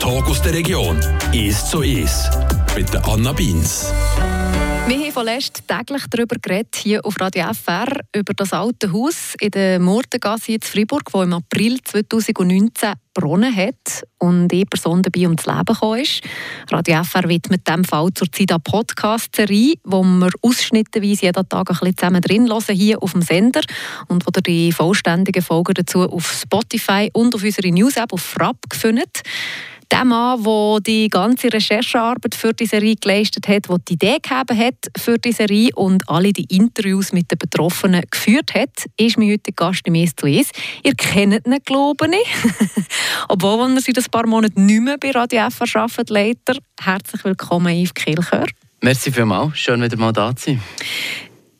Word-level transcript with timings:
Talk 0.00 0.30
aus 0.30 0.40
der 0.40 0.54
Region. 0.54 0.98
Ist 1.30 1.68
so 1.68 1.82
ist. 1.82 2.30
Mit 2.74 2.90
der 2.92 3.06
Anna 3.06 3.32
Beins. 3.32 3.92
Wir 4.88 4.96
haben 4.96 5.12
vorletzt 5.12 5.62
täglich 5.68 6.02
darüber 6.08 6.36
geredet, 6.40 6.74
hier 6.74 7.04
auf 7.04 7.20
Radio 7.20 7.52
FR, 7.52 8.00
über 8.16 8.32
das 8.32 8.54
alte 8.54 8.90
Haus 8.92 9.34
in 9.40 9.50
der 9.50 9.78
Murtengasse 9.78 10.52
in 10.52 10.62
Freiburg, 10.62 11.02
das 11.12 11.22
im 11.22 11.34
April 11.34 11.78
2019 11.84 12.94
gebrochen 13.14 13.54
hat 13.54 14.02
und 14.18 14.50
eine 14.50 14.64
Person 14.64 15.02
dabei 15.02 15.26
ums 15.26 15.44
Leben 15.44 15.64
gekommen 15.66 16.00
ist. 16.00 16.22
Radio 16.70 17.04
FR 17.04 17.28
widmet 17.28 17.68
dem 17.68 17.84
Fall 17.84 18.08
zurzeit 18.14 18.52
eine 18.52 18.60
Podcast-Serie, 18.60 19.74
wo 19.84 20.02
wir 20.02 20.30
ausschnittenweise 20.40 21.26
jeden 21.26 21.48
Tag 21.48 21.70
ein 21.70 21.76
bisschen 21.76 21.96
zusammen 21.98 22.22
drin 22.22 22.48
hören, 22.48 22.74
hier 22.74 23.02
auf 23.02 23.12
dem 23.12 23.22
Sender 23.22 23.60
und 24.08 24.26
wo 24.26 24.30
ihr 24.34 24.42
die 24.42 24.72
vollständigen 24.72 25.42
Folgen 25.42 25.74
dazu 25.74 26.00
auf 26.10 26.32
Spotify 26.32 27.10
und 27.12 27.34
auf 27.34 27.44
unserer 27.44 27.70
News-App 27.70 28.14
auf 28.14 28.22
Frapp 28.22 28.58
findet 28.72 29.22
der 29.90 30.04
Mann, 30.04 30.42
der 30.42 30.80
die 30.80 31.08
ganze 31.08 31.52
Recherchearbeit 31.52 32.34
für 32.34 32.52
die 32.52 32.66
Serie 32.66 32.96
geleistet 32.96 33.48
hat, 33.48 33.68
der 33.68 33.78
die 33.78 33.94
Idee 33.94 34.18
gegeben 34.22 34.58
hat 34.58 34.76
für 34.96 35.18
die 35.18 35.32
Serie 35.32 35.70
und 35.74 36.08
alle 36.08 36.32
die 36.32 36.44
Interviews 36.54 37.12
mit 37.12 37.30
den 37.30 37.38
Betroffenen 37.38 38.02
geführt 38.10 38.54
hat, 38.54 38.70
ist 38.96 39.18
mein 39.18 39.30
heutiger 39.30 39.66
Gast 39.66 39.86
im 39.86 39.94
«Es 39.94 40.14
zu 40.14 40.26
Es». 40.26 40.50
Ihr 40.82 40.94
kennt 40.94 41.46
ihn, 41.46 41.56
glaube 41.64 42.06
ich. 42.06 42.84
Obwohl 43.28 43.60
er 43.60 43.80
seit 43.80 43.98
ein 43.98 44.04
paar 44.10 44.26
Monaten 44.26 44.66
nicht 44.66 44.82
mehr 44.82 44.98
bei 44.98 45.10
Radio 45.10 45.48
FR 45.50 45.82
arbeitet, 45.82 46.10
leider. 46.10 46.60
Herzlich 46.80 47.24
willkommen, 47.24 47.74
Yves 47.74 47.94
Kielchör. 47.94 48.46
Merci 48.80 49.12
vielmals. 49.12 49.58
Schön, 49.58 49.82
wieder 49.82 49.96
mal 49.96 50.12
da 50.12 50.34
zu 50.34 50.52
sein. 50.52 50.62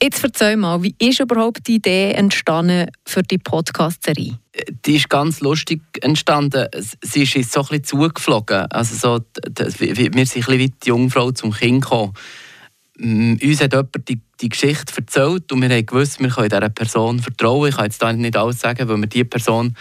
Jetzt 0.03 0.25
erzähl 0.25 0.57
mal, 0.57 0.83
wie 0.83 0.95
ist 0.99 1.21
überhaupt 1.21 1.67
die 1.67 1.75
Idee 1.75 2.13
entstanden 2.13 2.91
für 3.07 3.23
die 3.23 3.37
Podcast-Serie? 3.37 4.39
Die 4.87 4.97
ist 4.97 5.11
ganz 5.11 5.41
lustig 5.41 5.83
entstanden. 6.01 6.69
Sie 7.03 7.25
ist 7.25 7.37
uns 7.37 7.53
so 7.53 7.61
ein 7.61 7.67
bisschen 7.67 7.85
zugeflogen. 7.85 8.65
Also 8.71 8.95
so, 8.95 9.25
wir 9.59 9.95
sind 9.95 10.07
ein 10.07 10.11
bisschen 10.13 10.59
wie 10.59 10.71
die 10.71 10.89
Jungfrau 10.89 11.33
zum 11.33 11.53
Kind 11.53 11.83
gekommen. 11.83 12.15
Uns 12.99 13.61
hat 13.61 13.73
jemand 13.73 14.09
die, 14.09 14.21
die 14.41 14.49
Geschichte 14.49 14.95
erzählt 14.97 15.53
und 15.53 15.61
wir 15.61 15.69
haben 15.69 15.87
gewusst, 15.87 16.19
wir 16.19 16.29
können 16.29 16.49
dieser 16.49 16.69
Person 16.71 17.19
vertrauen. 17.19 17.69
Ich 17.69 17.77
kann 17.77 17.85
jetzt 17.85 18.03
da 18.03 18.13
nicht 18.13 18.37
alles 18.37 18.61
sagen, 18.61 18.89
weil 18.89 18.97
wir 18.97 19.07
diese 19.07 19.25
Person 19.27 19.75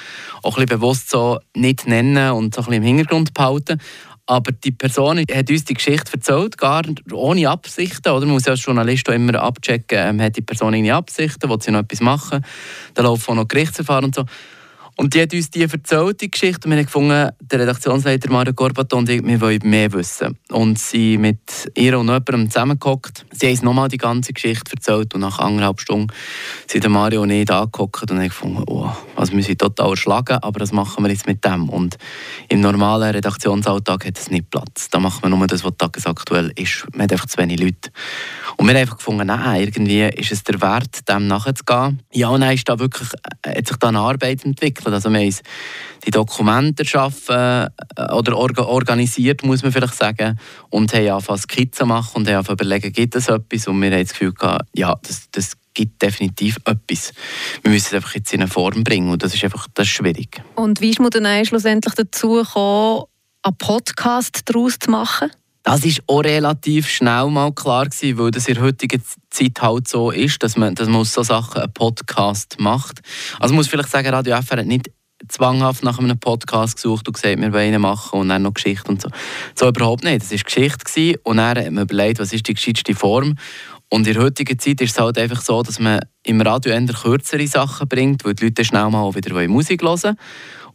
auch 0.44 0.58
ein 0.58 0.66
bisschen 0.66 0.80
bewusst 0.80 1.10
so 1.10 1.40
nicht 1.56 1.88
nennen 1.88 2.32
und 2.32 2.56
so 2.56 2.62
ein 2.62 2.66
bisschen 2.66 2.84
im 2.84 2.84
Hintergrund 2.84 3.34
behalten. 3.34 3.80
Aber 4.30 4.52
die 4.52 4.72
Person 4.72 5.18
hat 5.18 5.50
uns 5.50 5.66
die 5.66 5.74
Geschichte 5.74 6.14
erzählt, 6.14 6.56
gar 6.56 6.84
ohne 7.12 7.50
Absichten. 7.50 8.10
Oder? 8.10 8.28
Man 8.28 8.36
muss 8.36 8.46
ja 8.46 8.52
als 8.52 8.64
Journalist 8.64 9.10
auch 9.10 9.14
immer 9.14 9.34
abchecken, 9.42 9.98
ähm, 9.98 10.22
hat 10.22 10.38
die 10.38 10.44
Person 10.44 10.76
eine 10.76 10.94
Absichten, 10.94 11.50
will 11.50 11.60
sie 11.60 11.72
noch 11.72 11.80
etwas 11.80 12.00
machen. 12.00 12.46
Dann 12.94 13.06
laufen 13.06 13.32
auch 13.32 13.36
noch 13.36 13.48
Gerichtsverfahren 13.48 14.06
und 14.06 14.14
so. 14.14 14.26
Und 15.00 15.14
die 15.14 15.22
hat 15.22 15.34
uns 15.34 15.50
die 15.50 15.62
erzählt, 15.62 16.20
die 16.20 16.30
Geschichte. 16.30 16.68
Und 16.68 16.72
wir 16.72 16.78
haben 16.80 16.86
gefunden, 16.86 17.30
der 17.40 17.60
Redaktionsleiter 17.62 18.30
Mario 18.30 18.54
Gorbaton 18.54 19.08
wir 19.08 19.40
wollen 19.40 19.62
mehr 19.64 19.94
wissen. 19.94 20.38
Und 20.52 20.78
sie 20.78 21.18
mit 21.18 21.72
ihr 21.78 21.98
und 21.98 22.08
jemandem 22.08 22.52
zusammengehockt. 22.52 23.26
Sie 23.32 23.46
haben 23.46 23.54
uns 23.54 23.62
nochmal 23.62 23.88
die 23.88 23.98
ganze 23.98 24.34
Geschichte 24.34 24.74
erzählt. 24.74 25.16
Und 25.16 25.22
nach 25.22 25.40
anderthalb 25.40 25.80
Stunden 25.80 26.08
sind 26.68 26.86
Mario 26.90 27.22
und 27.22 27.30
ich 27.30 27.46
da 27.46 27.62
angehockt 27.62 28.12
und 28.12 28.18
haben 28.18 28.28
gefunden, 28.28 28.62
oh, 28.68 28.92
also 29.16 29.32
wir 29.32 29.58
total 29.58 29.92
erschlagen, 29.92 30.38
aber 30.42 30.60
das 30.60 30.74
machen 30.74 31.02
wir 31.02 31.10
jetzt 31.10 31.28
mit 31.28 31.46
dem. 31.46 31.70
Und 31.70 31.98
im 32.50 32.60
normalen 32.60 33.12
Redaktionsalltag 33.12 34.06
hat 34.06 34.20
es 34.20 34.30
nicht 34.30 34.50
Platz. 34.52 34.90
Da 34.90 35.00
machen 35.00 35.22
wir 35.24 35.30
nur 35.30 35.48
das, 35.48 35.64
was 35.64 35.78
tagesaktuell 35.78 36.52
ist. 36.58 36.86
Man 36.92 37.04
hat 37.04 37.14
einfach 37.14 37.28
zu 37.28 37.38
wenig 37.38 37.62
Leute. 37.62 37.90
Und 38.58 38.68
wir 38.68 38.74
haben 38.74 38.82
einfach 38.82 38.98
gefunden, 38.98 39.28
nein, 39.28 39.62
irgendwie 39.62 40.02
ist 40.02 40.34
es 40.34 40.44
der 40.44 40.60
Wert, 40.62 41.08
dem 41.08 41.28
nachzugehen. 41.28 42.02
Ja, 42.12 42.28
und 42.28 42.42
dann 42.42 42.54
ist 42.54 42.68
da 42.68 42.78
wirklich, 42.78 43.08
äh, 43.44 43.60
hat 43.60 43.66
sich 43.66 43.78
da 43.78 43.88
eine 43.88 44.00
Arbeit 44.00 44.44
entwickelt 44.44 44.89
entwickelt. 44.90 44.94
Also 44.94 45.14
wir 45.14 45.34
die 46.06 46.12
Dokumente 46.12 46.84
erschaffen 46.84 47.68
äh, 47.96 48.14
oder 48.14 48.38
organisiert, 48.38 49.44
muss 49.44 49.64
man 49.64 49.72
vielleicht 49.72 49.96
sagen, 49.96 50.40
und 50.70 50.94
haben 50.94 51.10
angefangen 51.10 51.40
Skizzen 51.40 51.88
machen 51.88 52.18
und 52.18 52.28
haben 52.28 52.36
angefangen 52.36 52.60
überlegen, 52.60 52.94
gibt 52.94 53.16
es 53.16 53.28
etwas? 53.28 53.68
Und 53.68 53.82
wir 53.82 53.92
haben 53.92 54.02
das 54.02 54.12
Gefühl 54.12 54.34
gehabt, 54.34 54.68
ja, 54.74 54.96
das, 55.04 55.30
das 55.32 55.54
gibt 55.74 56.02
definitiv 56.02 56.58
etwas. 56.66 57.14
Wir 57.62 57.72
müssen 57.72 57.88
es 57.88 57.94
einfach 57.94 58.16
jetzt 58.16 58.34
in 58.34 58.42
eine 58.42 58.50
Form 58.50 58.84
bringen 58.84 59.12
und 59.12 59.24
das 59.24 59.34
ist 59.34 59.44
einfach 59.44 59.68
das 59.74 59.88
ist 59.88 59.94
schwierig. 59.94 60.42
Und 60.56 60.82
wie 60.82 60.90
ist 60.90 61.00
man 61.00 61.10
dann 61.10 61.46
schlussendlich 61.46 61.94
dazu 61.96 62.34
gekommen, 62.34 63.04
einen 63.44 63.58
Podcast 63.58 64.42
daraus 64.46 64.80
zu 64.80 64.92
machen? 64.92 65.32
Das 65.64 65.84
ist 65.86 66.02
auch 66.08 66.24
relativ 66.24 66.88
schnell 66.88 67.28
mal 67.28 67.52
klar 67.52 67.86
gewesen, 67.86 68.18
weil 68.18 68.32
das 68.32 68.48
in 68.48 68.56
der 68.56 68.64
heutigen 68.64 69.04
Zeit 69.30 69.62
halt 69.62 69.88
so 69.88 70.10
ist, 70.12 70.42
dass 70.42 70.56
man, 70.56 70.74
dass 70.74 70.88
man 70.88 71.02
aus 71.02 71.14
so 71.14 71.22
Sachen 71.22 71.62
einen 71.62 71.74
Podcast 71.74 72.56
macht. 72.60 73.02
Also 73.40 73.54
muss 73.54 73.68
vielleicht 73.68 73.90
sagen, 73.90 74.08
Radio 74.08 74.42
FR 74.42 74.60
hat 74.60 74.66
nicht 74.66 74.90
zwanghaft 75.28 75.84
nach 75.84 76.00
einem 76.00 76.18
Podcast 76.18 76.78
gesucht 76.78 77.08
und 77.08 77.14
gesagt, 77.14 77.40
wir 77.40 77.54
wollen 77.54 77.74
ihn 77.74 77.82
machen 77.82 78.22
und 78.22 78.30
dann 78.30 78.44
noch 78.44 78.54
Geschichte 78.54 78.90
und 78.90 79.02
so. 79.02 79.10
So 79.54 79.68
überhaupt 79.68 80.04
nicht. 80.04 80.22
Das 80.22 80.32
war 80.32 80.38
Geschichte 80.38 80.86
gewesen, 80.86 81.20
und 81.24 81.38
dann 81.38 81.58
hat 81.58 81.72
man 81.72 81.84
überlegt, 81.84 82.20
was 82.20 82.32
ist 82.32 82.48
die 82.48 82.54
gescheiteste 82.54 82.96
Form. 82.96 83.36
Und 83.90 84.08
in 84.08 84.14
der 84.14 84.24
heutigen 84.24 84.58
Zeit 84.58 84.82
ist 84.82 84.92
es 84.92 85.00
halt 85.00 85.18
einfach 85.18 85.42
so, 85.42 85.64
dass 85.64 85.80
man 85.80 86.00
im 86.24 86.42
Radio 86.42 86.72
eher 86.72 86.86
kürzere 86.86 87.48
Sachen 87.48 87.88
bringt, 87.88 88.24
weil 88.24 88.36
die 88.36 88.46
Leute 88.46 88.64
schnell 88.64 88.90
mal 88.90 89.14
wieder 89.16 89.48
Musik 89.48 89.82
hören 89.82 90.02
wollen. 90.02 90.18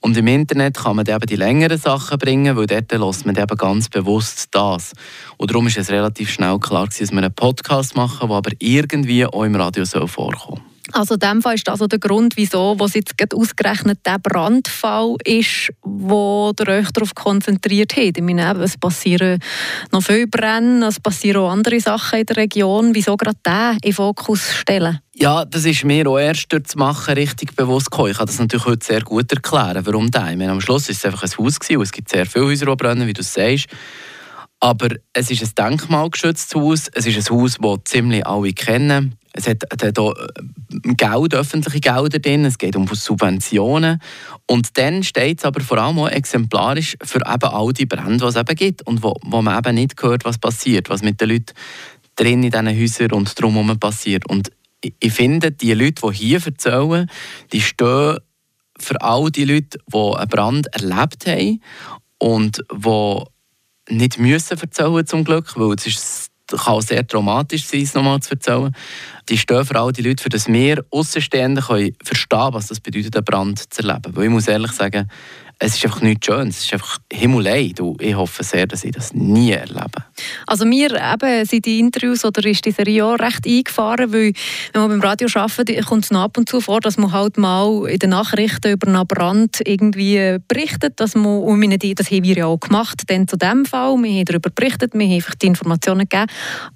Und 0.05 0.19
im 0.19 0.27
Internet 0.27 0.77
kann 0.77 0.97
man 0.97 1.07
eben 1.07 1.27
die 1.27 1.37
längeren 1.37 1.79
Sachen 1.79 2.19
bringen, 2.19 2.55
weil 2.59 2.67
dort 2.67 2.93
lässt 2.93 3.25
man 3.25 3.37
eben 3.37 3.57
ganz 3.57 3.89
bewusst 3.89 4.49
das. 4.51 4.93
Und 5.39 5.51
darum 5.51 5.67
ist 5.67 5.79
es 5.79 5.89
relativ 5.89 6.31
schnell 6.31 6.59
klar, 6.59 6.89
dass 6.89 7.01
wir 7.11 7.17
einen 7.17 7.33
Podcast 7.33 7.97
machen, 7.97 8.29
der 8.29 8.37
aber 8.37 8.51
irgendwie 8.59 9.25
auch 9.25 9.45
im 9.45 9.57
Radio 9.57 9.87
vorkommen 9.87 10.37
soll. 10.47 10.74
Also 10.97 11.15
in 11.15 11.21
dem 11.21 11.43
Fall 11.43 11.57
ist 11.57 11.67
das 11.67 11.73
also 11.73 11.89
der 11.89 11.99
Grund, 11.99 12.37
wieso 12.37 12.77
was 12.79 12.95
jetzt 12.95 13.15
ausgerechnet 13.35 13.99
der 14.07 14.21
Brandfall 14.21 15.17
ist, 15.25 15.73
wo 15.83 16.53
ihr 16.57 16.69
euch 16.69 16.91
darauf 16.93 17.17
konzentriert 17.17 17.97
habt. 17.97 18.17
Ich 18.17 18.23
meine, 18.23 18.53
es 18.63 18.79
passieren 18.79 19.41
noch 19.91 20.05
viele 20.05 20.29
Brände, 20.29 20.87
es 20.87 21.01
passieren 21.01 21.43
auch 21.43 21.51
andere 21.51 21.81
Sachen 21.81 22.21
in 22.21 22.27
der 22.27 22.37
Region. 22.37 22.95
Wieso 22.95 23.17
gerade 23.17 23.37
den 23.45 23.79
in 23.83 23.93
Fokus 23.93 24.55
stellen? 24.55 25.01
Ja, 25.17 25.45
das 25.45 25.65
ist 25.65 25.85
mir 25.85 26.09
auch 26.09 26.19
erst 26.19 26.53
durch 26.53 26.63
das 26.63 26.77
Machen 26.77 27.15
richtig 27.15 27.57
bewusst 27.57 27.91
gekommen. 27.91 28.13
Ich 28.13 28.19
kann 28.19 28.27
das 28.27 28.39
natürlich 28.39 28.67
heute 28.67 28.87
sehr 28.87 29.03
gut 29.03 29.33
erklären, 29.33 29.85
warum 29.85 30.13
der. 30.13 30.31
Ich 30.31 30.37
meine, 30.37 30.53
am 30.53 30.61
Schluss 30.61 30.87
war 30.87 30.93
es 30.93 31.05
einfach 31.05 31.25
ein 31.25 31.45
Haus 31.45 31.59
gewesen, 31.59 31.83
es 31.83 31.91
gibt 31.91 32.09
sehr 32.09 32.25
viele 32.25 32.45
Häuser, 32.45 32.67
die 32.67 32.77
brennen, 32.77 33.09
wie 33.09 33.13
du 33.13 33.23
sagst. 33.25 33.67
Aber 34.61 34.91
es 35.13 35.29
ist 35.29 35.43
ein 35.43 35.71
denkmalgeschütztes 35.71 36.55
Haus. 36.55 36.89
Es 36.95 37.05
ist 37.05 37.17
ein 37.17 37.37
Haus, 37.37 37.59
das 37.61 37.79
ziemlich 37.85 38.25
alle 38.25 38.53
kennen. 38.53 39.17
Es 39.37 39.49
hat, 39.49 39.65
hat 39.83 39.99
auch 39.99 40.15
äh, 40.15 40.95
Geld, 40.95 41.35
öffentliche 41.35 41.81
Gelder 41.81 42.21
drin, 42.21 42.45
es 42.45 42.57
geht 42.57 42.77
um 42.77 42.87
Subventionen. 42.87 44.01
Und 44.47 44.79
dann 44.79 45.03
steht 45.03 45.41
es 45.41 45.45
aber 45.45 45.61
vor 45.61 45.79
allem 45.79 45.99
auch 45.99 46.09
exemplarisch 46.09 46.97
für 47.03 47.19
eben 47.19 47.51
all 47.51 47.73
die 47.73 47.87
Brände, 47.87 48.19
die 48.19 48.25
es 48.25 48.37
eben 48.37 48.55
gibt 48.55 48.87
und 48.87 49.03
wo, 49.03 49.17
wo 49.23 49.43
man 49.43 49.59
eben 49.59 49.75
nicht 49.75 50.01
hört, 50.01 50.25
was 50.25 50.39
passiert, 50.39 50.89
was 50.89 51.03
mit 51.03 51.21
den 51.21 51.31
Leuten 51.31 51.53
drin 52.15 52.45
in 52.45 52.51
diesen 52.53 52.69
Häusern 52.69 53.13
und 53.13 53.41
drumherum 53.41 53.79
passiert. 53.79 54.29
Und 54.29 54.53
ich 54.81 55.13
finde, 55.13 55.51
die 55.51 55.75
Leute, 55.75 56.03
die 56.07 56.15
hier 56.15 56.45
erzählen, 56.45 57.11
die 57.53 57.61
stehen 57.61 58.19
für 58.79 59.01
all 59.01 59.31
die 59.31 59.45
Leute, 59.45 59.79
die 59.93 59.97
einen 60.17 60.29
Brand 60.29 60.67
erlebt 60.69 61.27
haben 61.27 61.61
und 62.19 62.63
die 62.73 63.25
nicht 63.89 64.19
müssen 64.19 64.59
erzählen 64.59 65.07
zum 65.07 65.25
Glück, 65.25 65.59
weil 65.59 65.75
es 65.75 65.87
ist 65.87 66.24
kann 66.57 66.75
auch 66.75 66.83
sehr 66.83 67.07
traumatisch 67.07 67.65
sein, 67.65 67.83
es 67.83 67.95
nochmal 67.95 68.21
zu 68.21 68.33
erzählen. 68.33 68.75
Die 69.29 69.39
stehen 69.39 69.65
für 69.65 69.79
all 69.79 69.93
die 69.93 70.03
Leute, 70.03 70.23
für 70.23 70.29
das 70.29 70.47
wir 70.47 70.85
Außenstehende 70.91 71.63
können 71.63 71.93
verstehen, 72.03 72.49
was 72.53 72.67
das 72.67 72.81
bedeutet, 72.81 73.17
einen 73.17 73.25
Brand 73.25 73.73
zu 73.73 73.83
erleben. 73.83 74.15
Weil 74.15 74.25
ich 74.25 74.31
muss 74.31 74.49
ehrlich 74.49 74.73
sagen, 74.73 75.09
es 75.59 75.77
ist 75.77 75.85
einfach 75.85 76.03
nichts 76.03 76.27
Schönes. 76.27 76.59
Es 76.59 76.65
ist 76.65 76.73
einfach 76.73 76.99
Himmelei. 77.13 77.73
Ich 78.01 78.15
hoffe 78.15 78.43
sehr, 78.43 78.67
dass 78.67 78.85
ich 78.85 78.93
das 78.93 79.15
nie 79.15 79.53
erlebe. 79.53 80.05
Also 80.47 80.65
mir 80.65 80.91
eben 80.93 81.45
sind 81.45 81.65
die 81.67 81.79
Interviews 81.79 82.25
oder 82.25 82.45
ist 82.45 82.65
die 82.65 82.71
Serie 82.71 83.19
recht 83.19 83.47
eingefahren, 83.47 84.13
weil 84.13 84.33
wenn 84.73 84.83
man 84.83 84.91
beim 84.91 85.01
Radio 85.01 85.29
arbeitet, 85.35 85.85
kommt 85.87 86.05
es 86.05 86.11
noch 86.11 86.23
ab 86.23 86.37
und 86.37 86.49
zu 86.49 86.61
vor, 86.61 86.81
dass 86.81 86.99
man 86.99 87.13
halt 87.13 87.39
mal 87.39 87.87
in 87.89 87.99
den 87.99 88.11
Nachrichten 88.11 88.73
über 88.73 88.89
einen 88.89 89.07
Brand 89.07 89.61
irgendwie 89.65 90.39
berichtet. 90.49 91.01
Dass 91.01 91.15
man, 91.15 91.43
und 91.43 91.61
meine, 91.61 91.79
das 91.79 92.11
haben 92.11 92.25
wir 92.25 92.37
ja 92.37 92.47
auch 92.47 92.61
gemacht, 92.61 93.03
dann 93.07 93.29
zu 93.29 93.37
dem 93.37 93.65
Fall. 93.65 93.97
Wir 94.03 94.19
haben 94.19 94.25
darüber 94.25 94.51
berichtet, 94.51 94.95
wir 94.95 95.07
haben 95.07 95.15
einfach 95.15 95.35
die 95.35 95.47
Informationen 95.47 96.09
gegeben. 96.09 96.31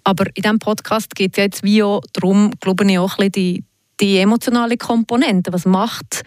Aber 0.05 0.27
in 0.35 0.43
diesem 0.43 0.59
Podcast 0.59 1.15
geht 1.15 1.37
es 1.37 1.43
jetzt 1.43 1.63
wie 1.63 1.83
auch 1.83 2.01
darum, 2.13 2.53
glaube 2.61 2.85
ich, 2.91 2.99
auch 2.99 3.19
ein 3.19 3.31
bisschen 3.31 3.33
die, 3.33 3.65
die 4.01 4.19
emotionale 4.19 4.77
Komponente. 4.77 5.53
Was 5.53 5.65
macht 5.65 6.23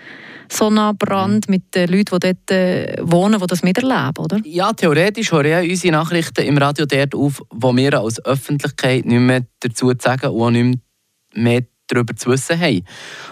so 0.51 0.67
einen 0.67 0.97
Brand 0.97 1.49
mit 1.49 1.73
den 1.73 1.89
Leuten, 1.89 2.19
die 2.19 2.33
dort 2.33 2.51
äh, 2.51 2.97
wohnen, 3.01 3.39
die 3.39 3.47
das 3.47 3.63
miterleben, 3.63 4.17
oder? 4.17 4.39
Ja, 4.43 4.73
theoretisch 4.73 5.31
hören 5.31 5.49
ja 5.49 5.61
unsere 5.61 5.93
Nachrichten 5.93 6.45
im 6.45 6.57
Radio 6.57 6.85
dort 6.85 7.15
auf, 7.15 7.41
wo 7.49 7.75
wir 7.75 7.99
als 7.99 8.23
Öffentlichkeit 8.25 9.05
nicht 9.05 9.19
mehr 9.19 9.45
dazu 9.61 9.93
zu 9.93 9.97
sagen 10.01 10.29
und 10.31 10.41
auch 10.41 10.51
nicht 10.51 10.79
mehr 11.33 11.61
darüber 11.87 12.15
zu 12.15 12.29
wissen 12.29 12.59
haben. 12.59 12.83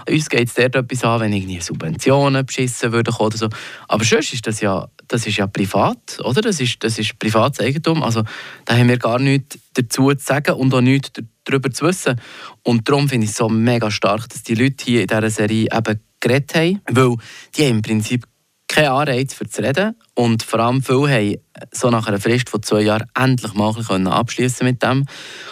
Uns 0.10 0.30
geht 0.30 0.48
es 0.48 0.54
dort 0.54 0.76
etwas 0.76 1.04
an, 1.04 1.22
wenn 1.22 1.34
irgendwie 1.34 1.62
Subventionen 1.62 2.46
beschissen 2.46 2.92
würden 2.92 3.14
oder 3.18 3.38
so. 3.38 3.50
Aber 3.88 4.04
sonst 4.04 4.34
ist 4.34 4.48
das 4.48 4.62
ja, 4.62 4.88
das 5.08 5.26
ist 5.28 5.38
ja 5.38 5.48
privat, 5.48 6.20
oder? 6.24 6.42
Das 6.42 6.60
ist, 6.60 6.84
das 6.84 7.00
ist 7.00 7.18
privates 7.20 7.60
Eigentum. 7.60 8.04
Also 8.04 8.24
da 8.66 8.78
haben 8.78 8.90
wir 8.90 8.98
gar 8.98 9.20
nichts 9.20 9.58
dazu 9.74 10.14
zu 10.14 10.26
sagen 10.26 10.56
und 10.56 10.74
auch 10.74 10.82
nichts 10.82 11.12
darüber 11.50 11.72
zu 11.72 11.86
wissen. 11.86 12.20
Und 12.64 12.88
darum 12.88 13.10
finde 13.10 13.26
ich 13.26 13.32
es 13.32 13.38
so 13.38 13.50
mega 13.50 13.92
stark, 13.92 14.30
dass 14.30 14.44
die 14.44 14.56
Leute 14.56 14.84
hier 14.86 15.02
in 15.02 15.08
dieser 15.08 15.30
Serie 15.30 15.68
eben 15.72 16.00
geredet 16.20 16.56
haben, 16.56 16.82
weil 16.90 17.16
die 17.56 17.64
haben 17.64 17.78
im 17.78 17.82
Prinzip 17.82 18.26
kein 18.70 18.88
Anreiz 18.88 19.34
für 19.34 19.50
zu 19.50 19.62
reden. 19.62 19.96
Und 20.14 20.44
vor 20.44 20.60
allem 20.60 20.82
viele 20.82 21.10
haben 21.10 21.36
so 21.74 21.90
nach 21.90 22.08
einer 22.08 22.20
Frist 22.20 22.50
von 22.50 22.62
zwei 22.62 22.82
Jahren 22.82 23.08
endlich 23.20 23.54
mal 23.54 23.74
abschließen 24.08 24.66
mit 24.66 24.82
dem. 24.84 25.06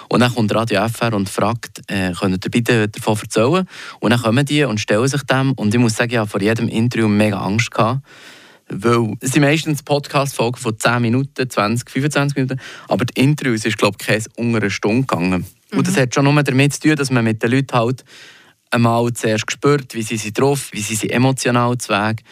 Und 0.08 0.20
dann 0.20 0.34
kommt 0.34 0.54
Radio 0.54 0.88
FR 0.88 1.14
und 1.14 1.28
fragt, 1.28 1.82
äh, 1.88 2.14
könnt 2.14 2.46
ihr 2.46 2.52
bitte 2.52 2.88
davon 2.88 3.18
erzählen? 3.20 3.68
Und 4.00 4.12
dann 4.12 4.22
kommen 4.22 4.46
die 4.46 4.64
und 4.64 4.80
stellen 4.80 5.08
sich 5.08 5.24
dem. 5.24 5.54
Und 5.54 5.74
ich 5.74 5.80
muss 5.80 5.96
sagen, 5.96 6.12
ich 6.12 6.18
habe 6.18 6.30
vor 6.30 6.42
jedem 6.42 6.70
Interview 6.70 7.08
mega 7.08 7.40
Angst 7.40 7.72
gehabt. 7.72 8.06
Weil 8.70 9.14
es 9.22 9.32
sind 9.32 9.42
meistens 9.42 9.82
Podcast-Folgen 9.82 10.60
von 10.60 10.78
10 10.78 11.02
Minuten, 11.02 11.50
20, 11.50 11.90
25 11.90 12.36
Minuten. 12.36 12.60
Aber 12.88 13.06
die 13.06 13.20
Interviews 13.22 13.66
ist, 13.66 13.78
glaube 13.78 13.98
ich, 14.00 14.06
keine 14.06 14.24
unter 14.36 14.58
einer 14.58 14.70
Stunde 14.70 15.08
gegangen. 15.08 15.46
Mhm. 15.72 15.80
Und 15.80 15.88
das 15.88 15.98
hat 15.98 16.14
schon 16.14 16.26
nur 16.26 16.44
damit 16.44 16.74
zu 16.74 16.82
tun, 16.82 16.96
dass 16.96 17.12
man 17.12 17.24
mit 17.24 17.42
den 17.44 17.52
Leuten 17.52 17.74
halt 17.74 18.04
einmal 18.72 19.12
zuerst 19.14 19.48
gespürt, 19.48 19.94
wie 19.94 20.02
sie 20.02 20.18
sind 20.18 20.40
drauf, 20.40 20.70
wie 20.72 20.82
sie 20.82 20.96
sind 20.96 21.12
emotional 21.12 21.78
zu 21.78 21.90
Weg. 21.90 22.24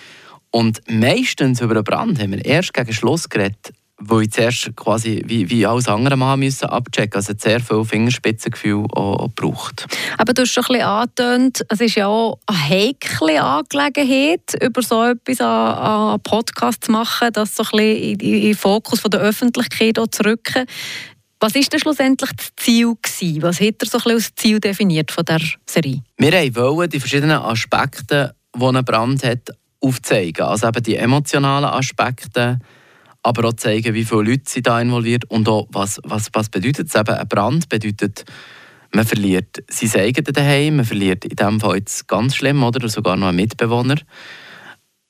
Und 0.52 0.82
meistens 0.88 1.62
über 1.62 1.76
einen 1.76 1.84
Brand 1.84 2.20
haben 2.20 2.32
wir 2.32 2.46
erst 2.46 2.74
gegen 2.74 2.94
Schluss 2.94 3.28
geredet, 3.28 3.74
wo 3.98 4.20
ich 4.20 4.32
zuerst 4.32 4.76
quasi 4.76 5.22
wie, 5.26 5.50
wie 5.50 5.66
alles 5.66 5.88
andere 5.88 6.18
mal 6.18 6.38
müssen 6.38 6.66
abchecken 6.66 7.16
Also 7.16 7.34
sehr 7.38 7.60
viel 7.60 7.84
Fingerspitzengefühl 7.84 8.86
auch. 8.94 9.30
Aber 10.18 10.34
du 10.34 10.42
hast 10.42 10.54
schon 10.54 10.64
ein 10.64 10.68
bisschen 10.68 10.88
angetönt, 10.88 11.66
es 11.70 11.82
ist 11.82 11.96
ja 11.96 12.08
auch 12.08 12.40
eine 12.46 12.70
heikle 12.70 13.42
Angelegenheit, 13.42 14.62
über 14.62 14.82
so 14.82 15.04
etwas 15.04 15.42
an, 15.42 15.78
an 15.78 16.20
Podcast 16.22 16.86
zu 16.86 16.92
machen, 16.92 17.30
das 17.34 17.56
so 17.56 17.64
ein 17.64 17.70
bisschen 17.72 17.98
in, 17.98 18.20
in 18.20 18.42
den 18.42 18.56
Fokus 18.56 19.00
von 19.00 19.12
der 19.12 19.22
Öffentlichkeit 19.22 19.98
zu 20.12 20.24
rücken. 20.24 20.66
Was 21.46 21.54
war 21.54 21.62
denn 21.62 21.80
schlussendlich 21.80 22.32
das 22.32 22.56
Ziel? 22.56 22.96
Gewesen? 23.00 23.44
Was 23.44 23.62
hat 23.62 23.76
er 23.80 23.88
so 23.88 24.00
ein 24.00 24.04
bisschen 24.04 24.12
als 24.14 24.36
Ziel 24.36 24.60
definiert 24.60 25.12
von 25.12 25.26
der 25.26 25.42
Serie? 25.70 26.02
Wir 26.18 26.56
wollten 26.56 26.90
die 26.90 27.00
verschiedenen 27.00 27.38
Aspekte, 27.38 28.34
die 28.58 28.66
ein 28.66 28.84
Brand 28.84 29.24
hat, 29.24 29.52
aufzeigen. 29.80 30.44
Also 30.44 30.68
eben 30.68 30.82
die 30.82 30.96
emotionalen 30.96 31.70
Aspekte, 31.70 32.58
aber 33.22 33.48
auch 33.48 33.54
zeigen, 33.54 33.94
wie 33.94 34.06
viele 34.06 34.24
Leute 34.24 34.50
sind 34.50 34.66
da 34.66 34.82
involviert 34.82 35.26
und 35.26 35.48
auch, 35.48 35.68
was, 35.70 36.00
was, 36.04 36.30
was 36.34 36.50
bedeutet 36.50 36.88
es 36.88 36.96
eben. 36.96 37.14
Ein 37.14 37.28
Brand 37.28 37.70
bedeutet, 37.70 38.26
man 38.92 39.06
verliert 39.06 39.64
sein 39.70 40.02
eigenes 40.02 40.34
daheim, 40.34 40.78
man 40.78 40.86
verliert 40.86 41.26
in 41.26 41.36
diesem 41.36 41.60
Fall 41.60 41.76
jetzt 41.76 42.08
ganz 42.08 42.38
schlimm, 42.38 42.64
oder 42.64 42.90
sogar 42.90 43.18
noch 43.18 43.28
einen 43.28 43.36
Mitbewohner. 43.36 43.98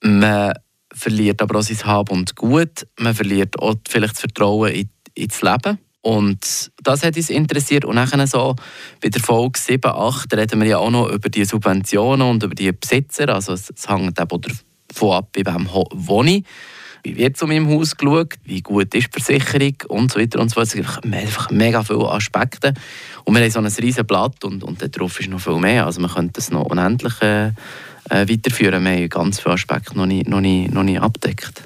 Man 0.01 0.51
verliert 0.93 1.41
aber 1.41 1.59
auch 1.59 1.63
sein 1.63 1.81
Hab 1.85 2.11
und 2.11 2.35
Gut, 2.35 2.85
man 2.99 3.15
verliert 3.15 3.57
auch 3.57 3.75
vielleicht 3.87 4.15
das 4.15 4.19
Vertrauen 4.19 4.73
in, 4.73 4.89
ins 5.13 5.41
Leben. 5.41 5.79
Und 6.05 6.71
das 6.83 7.03
hat 7.03 7.17
uns 7.17 7.31
interessiert. 7.31 7.83
Und 7.83 7.95
dann 7.95 8.27
so 8.27 8.55
bei 9.01 9.09
der 9.09 9.19
Folge 9.19 9.57
7, 9.57 9.89
8 9.89 10.31
reden 10.35 10.61
wir 10.61 10.67
ja 10.67 10.77
auch 10.77 10.91
noch 10.91 11.09
über 11.09 11.29
die 11.29 11.43
Subventionen 11.45 12.29
und 12.29 12.43
über 12.43 12.53
die 12.53 12.71
Besitzer. 12.71 13.27
Also 13.29 13.53
es, 13.53 13.71
es 13.75 13.89
hängt 13.89 14.19
eben 14.19 14.41
davon 14.87 15.11
ab, 15.11 15.29
bei 15.33 15.43
wem 15.51 15.67
wohne 15.67 16.35
ich. 16.37 16.43
Wie 17.01 17.17
wird 17.17 17.37
zu 17.37 17.47
meinem 17.47 17.67
Haus 17.69 17.97
geschaut? 17.97 18.35
Wie 18.43 18.61
gut 18.61 18.93
ist 18.93 19.15
die 19.15 19.19
Versicherung? 19.19 19.77
Und 19.87 20.11
so 20.11 20.19
weiter 20.19 20.39
und 20.39 20.49
so 20.49 20.53
fort. 20.55 20.67
Es 20.67 20.73
gibt 20.73 21.11
einfach 21.11 21.49
mega 21.49 21.83
viele 21.83 22.07
Aspekte. 22.11 22.75
Und 23.23 23.33
wir 23.33 23.41
haben 23.41 23.49
so 23.49 23.59
ein 23.59 23.65
riesiges 23.65 24.05
Blatt 24.05 24.43
und, 24.43 24.63
und 24.63 24.95
darauf 24.95 25.19
ist 25.19 25.29
noch 25.29 25.41
viel 25.41 25.57
mehr. 25.57 25.87
Also 25.87 26.01
man 26.01 26.11
könnte 26.11 26.39
es 26.39 26.51
noch 26.51 26.65
unendlich 26.65 27.19
äh, 27.23 27.47
äh, 27.47 28.29
weiterführen. 28.29 28.83
Wir 28.85 28.91
haben 28.91 29.09
ganz 29.09 29.39
viele 29.39 29.55
Aspekte 29.55 29.97
noch 29.97 30.05
nicht, 30.05 30.27
noch 30.27 30.41
nicht, 30.41 30.71
noch 30.71 30.83
nicht 30.83 31.01
abdeckt. 31.01 31.63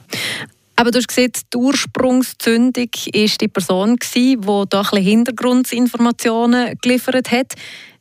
Aber 0.80 0.92
du 0.92 1.00
hast 1.00 1.10
gesehen, 1.10 1.34
die 1.54 1.58
Ursprungszündung 1.58 2.88
war 2.96 3.28
die 3.42 3.48
Person, 3.50 3.98
die 4.16 4.38
da 4.70 4.90
Hintergrundinformationen 4.90 6.78
geliefert 6.82 7.32
hat. 7.32 7.54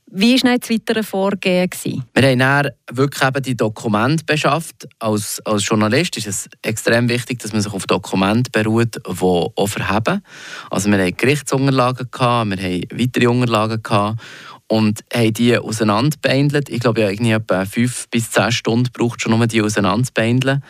Wie 0.06 0.40
war 0.40 0.56
das 0.56 0.70
weitere 0.70 1.02
Vorgehen? 1.02 1.68
Wir 2.14 2.22
haben 2.22 2.38
dann 2.38 2.68
wirklich 2.92 3.26
eben 3.26 3.42
die 3.42 3.56
Dokumente 3.56 4.22
beschafft. 4.24 4.86
Als, 5.00 5.44
als 5.44 5.66
Journalist 5.66 6.18
ist 6.18 6.28
es 6.28 6.48
extrem 6.62 7.08
wichtig, 7.08 7.40
dass 7.40 7.52
man 7.52 7.62
sich 7.62 7.72
auf 7.72 7.84
Dokumente 7.88 8.52
beruht, 8.52 8.94
die 8.94 9.22
auch 9.22 9.66
verheben. 9.66 10.22
Also 10.70 10.88
wir 10.88 10.98
hatten 10.98 11.16
Gerichtsunterlagen, 11.16 12.06
gehabt, 12.12 12.50
wir 12.50 12.58
hatten 12.58 12.82
weitere 12.92 13.26
Unterlagen 13.26 13.82
gehabt 13.82 14.20
und 14.68 15.00
haben 15.12 15.32
die 15.32 15.58
auseinanderbeindelt. 15.58 16.68
Ich 16.68 16.78
glaube, 16.78 17.10
ich 17.10 17.18
habe 17.18 17.42
etwa 17.42 17.64
fünf 17.64 18.08
bis 18.08 18.30
zehn 18.30 18.52
Stunden 18.52 18.84
gebraucht, 18.84 19.20
schon 19.20 19.32
um 19.32 19.48
die 19.48 19.62
auseinanderzubeindelt 19.62 20.62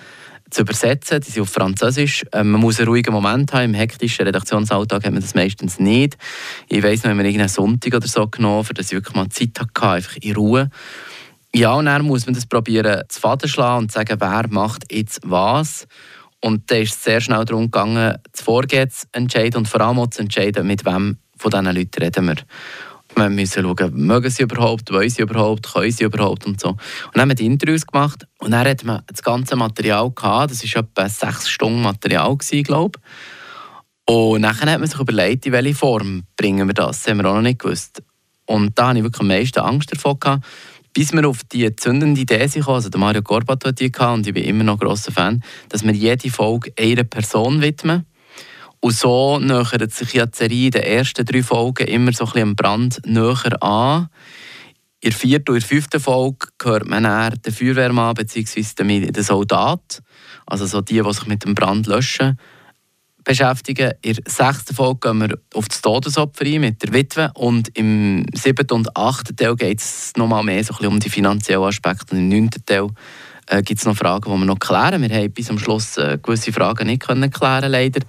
zu 0.50 0.62
übersetzen. 0.62 1.20
Die 1.20 1.30
sind 1.30 1.42
auf 1.42 1.50
Französisch. 1.50 2.24
Ähm, 2.32 2.50
man 2.52 2.60
muss 2.60 2.78
einen 2.78 2.88
ruhigen 2.88 3.12
Moment 3.12 3.52
haben. 3.52 3.66
Im 3.66 3.74
hektischen 3.74 4.26
Redaktionsalltag 4.26 5.04
hat 5.04 5.12
man 5.12 5.22
das 5.22 5.34
meistens 5.34 5.78
nicht. 5.78 6.16
Ich 6.68 6.82
weiss 6.82 7.02
noch, 7.02 7.10
wenn 7.10 7.16
man 7.16 7.26
irgendeinen 7.26 7.48
Sonntag 7.48 7.94
oder 7.94 8.08
so 8.08 8.26
genommen 8.26 8.64
für 8.64 8.74
das 8.74 8.86
ich 8.86 8.92
wirklich 8.92 9.14
mal 9.14 9.28
Zeit 9.28 9.58
hatte, 9.58 9.82
einfach 9.82 10.16
in 10.16 10.34
Ruhe. 10.34 10.70
Ja, 11.54 11.74
und 11.74 11.86
dann 11.86 12.04
muss 12.04 12.26
man 12.26 12.34
das 12.34 12.46
probieren 12.46 13.02
zu 13.08 13.20
Faden 13.20 13.48
schlagen 13.48 13.84
und 13.84 13.92
sagen, 13.92 14.20
wer 14.20 14.46
macht 14.48 14.92
jetzt 14.92 15.20
was. 15.24 15.86
Und 16.40 16.70
dann 16.70 16.82
ist 16.82 16.94
es 16.94 17.04
sehr 17.04 17.20
schnell 17.20 17.44
darum 17.44 17.64
gegangen, 17.64 18.16
das 18.30 18.42
Vorgehen 18.42 18.90
zu 18.90 19.06
entscheiden 19.12 19.58
und 19.58 19.68
vor 19.68 19.80
allem 19.80 19.98
auch 19.98 20.08
zu 20.08 20.22
entscheiden, 20.22 20.66
mit 20.66 20.84
wem 20.84 21.18
von 21.36 21.50
diesen 21.50 21.66
Leuten 21.66 22.02
reden 22.02 22.26
wir. 22.26 22.36
Wir 23.18 23.30
müssen 23.30 23.62
schauen, 23.62 23.94
mögen 23.94 24.30
sie 24.30 24.44
überhaupt, 24.44 24.92
wollen 24.92 25.10
sie 25.10 25.22
überhaupt, 25.22 25.72
können 25.72 25.90
sie 25.90 26.04
überhaupt 26.04 26.46
und 26.46 26.60
so. 26.60 26.70
Und 26.70 26.78
dann 27.14 27.22
haben 27.22 27.28
wir 27.30 27.34
die 27.34 27.46
Interviews 27.46 27.86
gemacht 27.86 28.26
und 28.38 28.52
dann 28.52 28.66
hat 28.66 28.84
man 28.84 29.02
das 29.06 29.22
ganze 29.22 29.56
Material 29.56 30.10
gehabt. 30.10 30.52
Das 30.52 30.62
war 30.62 30.82
etwa 30.82 31.08
sechs 31.08 31.48
Stunden 31.48 31.82
Material, 31.82 32.36
glaube 32.36 32.98
ich. 32.98 34.14
Und 34.14 34.42
dann 34.42 34.58
hat 34.58 34.80
man 34.80 34.88
sich 34.88 34.98
überlegt, 34.98 35.44
in 35.46 35.52
welche 35.52 35.74
Form 35.74 36.22
bringen 36.36 36.66
wir 36.66 36.74
das. 36.74 37.02
Das 37.02 37.10
haben 37.10 37.18
wir 37.18 37.28
auch 37.28 37.34
noch 37.34 37.42
nicht 37.42 37.58
gewusst. 37.58 38.02
Und 38.46 38.78
da 38.78 38.88
hatte 38.88 38.98
ich 38.98 39.04
wirklich 39.04 39.20
am 39.20 39.28
meisten 39.28 39.58
Angst 39.60 39.92
davor. 39.92 40.18
Gehabt, 40.18 40.46
bis 40.94 41.12
wir 41.12 41.28
auf 41.28 41.44
die 41.44 41.76
zündende 41.76 42.20
Idee 42.20 42.48
kamen, 42.48 42.68
also 42.68 42.88
der 42.88 42.98
Mario 42.98 43.22
Gorbat 43.22 43.64
hat 43.64 43.78
die 43.78 43.92
gehabt, 43.92 44.18
und 44.18 44.26
ich 44.26 44.34
bin 44.34 44.44
immer 44.44 44.64
noch 44.64 44.78
grosser 44.78 45.12
Fan, 45.12 45.42
dass 45.68 45.84
wir 45.84 45.92
jede 45.92 46.30
Folge 46.30 46.72
einer 46.78 47.04
Person 47.04 47.60
widmen. 47.60 48.06
Und 48.80 48.94
so 48.94 49.38
nähert 49.38 49.92
sich 49.92 50.12
ja 50.14 50.26
die 50.26 50.36
Serie 50.36 50.66
in 50.66 50.70
den 50.70 50.82
ersten 50.82 51.24
drei 51.24 51.42
Folgen 51.42 51.86
immer 51.88 52.12
so 52.12 52.24
ein 52.24 52.30
bisschen 52.30 52.48
am 52.48 52.56
Brand 52.56 53.00
näher 53.04 53.62
an. 53.62 54.08
In 55.00 55.10
der 55.10 55.18
vierten 55.18 55.54
und 55.54 55.64
fünften 55.64 56.00
Folge 56.00 56.48
hört 56.62 56.88
man 56.88 57.04
dann 57.04 57.34
den 57.44 57.52
Feuerwehrmann 57.52 58.14
bzw. 58.14 59.10
den 59.10 59.22
Soldat, 59.22 60.02
also 60.46 60.66
so 60.66 60.80
die, 60.80 61.00
die 61.00 61.12
sich 61.12 61.26
mit 61.26 61.44
dem 61.44 61.54
Brand 61.54 61.86
löschen, 61.86 62.36
beschäftigen. 63.22 63.92
In 64.02 64.14
der 64.14 64.24
sechsten 64.26 64.74
Folge 64.74 65.08
gehen 65.08 65.20
wir 65.20 65.38
auf 65.54 65.68
das 65.68 65.82
Todesopfer 65.82 66.44
ein 66.46 66.60
mit 66.60 66.82
der 66.82 66.92
Witwe 66.92 67.30
und 67.34 67.68
im 67.76 68.24
siebten 68.34 68.72
und 68.72 68.96
achten 68.96 69.36
Teil 69.36 69.54
geht 69.54 69.80
es 69.80 70.12
nochmal 70.16 70.42
mehr 70.42 70.64
so 70.64 70.72
ein 70.72 70.78
bisschen 70.78 70.92
um 70.92 71.00
die 71.00 71.10
finanziellen 71.10 71.64
Aspekte 71.64 72.14
und 72.16 72.22
im 72.22 72.28
neunten 72.28 72.64
Teil 72.64 72.88
äh, 73.46 73.62
gibt 73.62 73.80
es 73.80 73.86
noch 73.86 73.96
Fragen, 73.96 74.32
die 74.32 74.38
wir 74.38 74.46
noch 74.46 74.58
klären. 74.58 75.02
Wir 75.02 75.16
haben 75.16 75.32
bis 75.32 75.46
zum 75.46 75.58
Schluss 75.58 75.96
äh, 75.96 76.18
gewisse 76.20 76.52
Fragen 76.52 76.86
nicht 76.86 77.02
können 77.02 77.30
klären 77.30 77.70
leider 77.70 78.00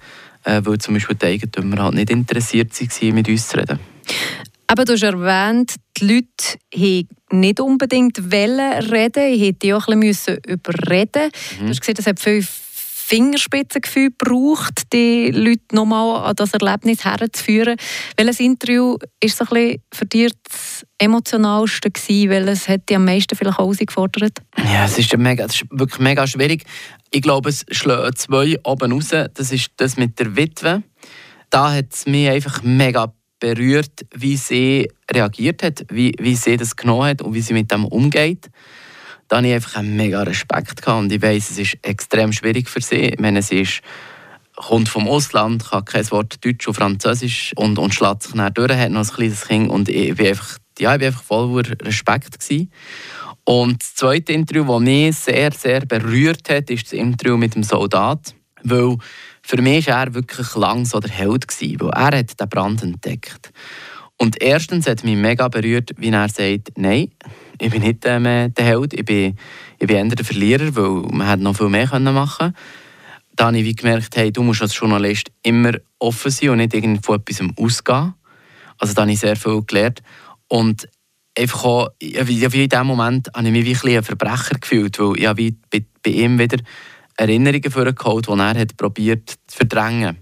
äh, 0.44 0.60
weil 0.64 0.78
zum 0.78 0.94
Beispiel 0.94 1.16
die 1.16 1.26
Eigentümer 1.26 1.84
halt 1.84 1.94
nicht 1.94 2.10
interessiert 2.10 2.72
waren, 2.78 3.14
mit 3.14 3.28
uns 3.28 3.48
zu 3.48 3.58
reden. 3.58 3.78
Aber 4.66 4.84
du 4.84 4.92
hast 4.92 5.02
erwähnt, 5.02 5.74
die 5.98 6.06
Leute 6.06 6.58
haben 6.72 7.40
nicht 7.40 7.60
unbedingt 7.60 8.30
reden 8.30 8.88
Ich 9.34 9.42
hätte 9.42 9.76
auch 9.76 9.88
ein 9.88 10.00
bisschen 10.00 10.38
überreden 10.46 11.32
mhm. 11.58 11.64
Du 11.64 11.68
hast 11.70 11.80
gesehen, 11.80 11.96
es 11.98 12.06
hat 12.06 12.20
viel 12.20 12.46
Fingerspitzengefühl 13.10 14.10
gebraucht, 14.16 14.92
die 14.92 15.32
Leute 15.32 15.74
nochmal 15.74 16.28
an 16.28 16.36
das 16.36 16.52
Erlebnis 16.52 17.04
herzuführen. 17.04 17.76
Welches 18.16 18.38
Interview 18.38 18.98
war 18.98 19.28
so 19.28 19.44
für 19.44 20.06
dich 20.06 20.30
das 20.48 20.86
emotionalste 20.96 21.90
gewesen? 21.90 22.30
Welches 22.30 22.68
hat 22.68 22.88
dich 22.88 22.96
am 22.96 23.04
meisten 23.04 23.34
vielleicht 23.34 23.58
herausgefordert? 23.58 24.38
Ja, 24.56 24.84
es 24.84 24.96
ist, 24.96 25.16
mega, 25.16 25.44
es 25.46 25.56
ist 25.56 25.64
wirklich 25.70 25.98
mega 25.98 26.24
schwierig. 26.24 26.62
Ich 27.10 27.20
glaube, 27.20 27.48
es 27.48 27.66
schlägt 27.72 28.18
zwei 28.18 28.56
oben 28.62 28.92
raus. 28.92 29.08
Das 29.08 29.50
ist 29.50 29.70
das 29.78 29.96
mit 29.96 30.16
der 30.20 30.36
Witwe. 30.36 30.84
Da 31.50 31.72
hat 31.72 31.92
es 31.92 32.06
mich 32.06 32.28
einfach 32.28 32.62
mega 32.62 33.12
berührt, 33.40 34.06
wie 34.14 34.36
sie 34.36 34.88
reagiert 35.12 35.64
hat, 35.64 35.84
wie, 35.90 36.14
wie 36.20 36.36
sie 36.36 36.56
das 36.56 36.76
genommen 36.76 37.08
hat 37.08 37.22
und 37.22 37.34
wie 37.34 37.40
sie 37.40 37.54
mit 37.54 37.72
dem 37.72 37.86
umgeht. 37.86 38.50
Da 39.30 39.36
hatte 39.36 39.46
ich 39.46 39.54
einfach 39.54 39.76
einen 39.76 39.94
mega 39.94 40.24
Respekt 40.24 40.82
gehabt. 40.82 40.98
und 40.98 41.12
ich 41.12 41.22
weiß, 41.22 41.52
es 41.52 41.58
ist 41.58 41.78
extrem 41.82 42.32
schwierig 42.32 42.68
für 42.68 42.80
sie. 42.80 43.10
Ich 43.10 43.20
meine, 43.20 43.42
sie 43.42 43.60
ist, 43.60 43.80
kommt 44.56 44.88
vom 44.88 45.06
Ausland, 45.06 45.70
kann 45.70 45.84
kein 45.84 46.10
Wort 46.10 46.44
Deutsch 46.44 46.66
und 46.66 46.74
Französisch 46.74 47.52
und, 47.54 47.78
und 47.78 47.94
schlägt 47.94 48.24
sich 48.24 48.32
dann 48.32 48.52
durch, 48.52 48.72
hat 48.72 48.90
noch 48.90 49.08
ein 49.08 49.14
kleines 49.14 49.46
Kind 49.46 49.70
und 49.70 49.88
ich 49.88 50.16
bin 50.16 50.26
einfach, 50.26 50.58
ja, 50.80 50.90
einfach 50.90 51.22
voll 51.22 51.60
Respekt 51.60 52.40
gewesen. 52.40 52.72
Und 53.44 53.80
das 53.80 53.94
zweite 53.94 54.32
Interview, 54.32 54.64
das 54.64 54.80
mich 54.80 55.16
sehr, 55.16 55.52
sehr 55.52 55.86
berührt 55.86 56.50
hat, 56.50 56.68
ist 56.68 56.86
das 56.86 56.92
Interview 56.94 57.36
mit 57.36 57.54
dem 57.54 57.62
Soldat. 57.62 58.34
Weil 58.64 58.96
für 59.42 59.62
mich 59.62 59.86
war 59.86 60.06
er 60.06 60.14
wirklich 60.14 60.56
lang 60.56 60.84
so 60.84 60.98
der 60.98 61.10
Held, 61.12 61.46
gewesen, 61.46 61.80
weil 61.80 61.90
er 61.90 62.18
hat 62.18 62.40
den 62.40 62.48
Brand 62.48 62.82
entdeckt. 62.82 63.52
Und 64.22 64.42
erstens 64.42 64.86
hat 64.86 65.02
mich 65.02 65.16
mega 65.16 65.48
berührt, 65.48 65.92
wie 65.96 66.10
er 66.10 66.28
sagt, 66.28 66.72
nein, 66.76 67.10
ich 67.58 67.70
bin 67.70 67.80
nicht 67.80 68.04
ähm, 68.04 68.52
der 68.52 68.64
Held, 68.64 68.92
ich 68.92 69.06
bin, 69.06 69.34
ich 69.78 69.86
bin 69.86 69.96
eher 69.96 70.14
der 70.14 70.24
Verlierer, 70.26 70.76
weil 70.76 71.10
man 71.10 71.26
hätte 71.26 71.42
noch 71.42 71.56
viel 71.56 71.70
mehr 71.70 71.88
machen 71.98 72.36
können. 72.36 72.56
Dann 73.34 73.56
habe 73.56 73.66
ich 73.66 73.76
gemerkt, 73.78 74.14
hey, 74.16 74.30
du 74.30 74.42
musst 74.42 74.60
als 74.60 74.78
Journalist 74.78 75.32
immer 75.42 75.72
offen 75.98 76.30
sein 76.30 76.50
und 76.50 76.58
nicht 76.58 76.74
irgendwie 76.74 77.02
von 77.02 77.18
etwas 77.18 77.40
ausgehen. 77.56 78.12
Also 78.76 78.92
da 78.92 79.02
habe 79.02 79.12
ich 79.12 79.20
sehr 79.20 79.36
viel 79.36 79.62
gelernt. 79.62 80.02
Und 80.48 80.86
einfach 81.34 81.64
auch, 81.64 81.88
wie 81.98 82.44
in 82.44 82.68
diesem 82.68 82.86
Moment 82.86 83.30
habe 83.34 83.46
ich 83.46 83.52
mich 83.52 83.82
wie 83.82 83.90
ein, 83.90 83.96
ein 83.96 84.04
Verbrecher 84.04 84.58
gefühlt, 84.58 84.98
weil 84.98 85.18
ich 85.18 85.36
wie 85.38 85.56
bei, 85.70 85.82
bei 86.02 86.10
ihm 86.10 86.38
wieder 86.38 86.58
Erinnerungen 87.16 87.70
vorgeholt, 87.70 88.26
die 88.26 88.32
er 88.32 88.54
hat 88.54 88.72
zu 88.72 89.56
verdrängen. 89.56 90.18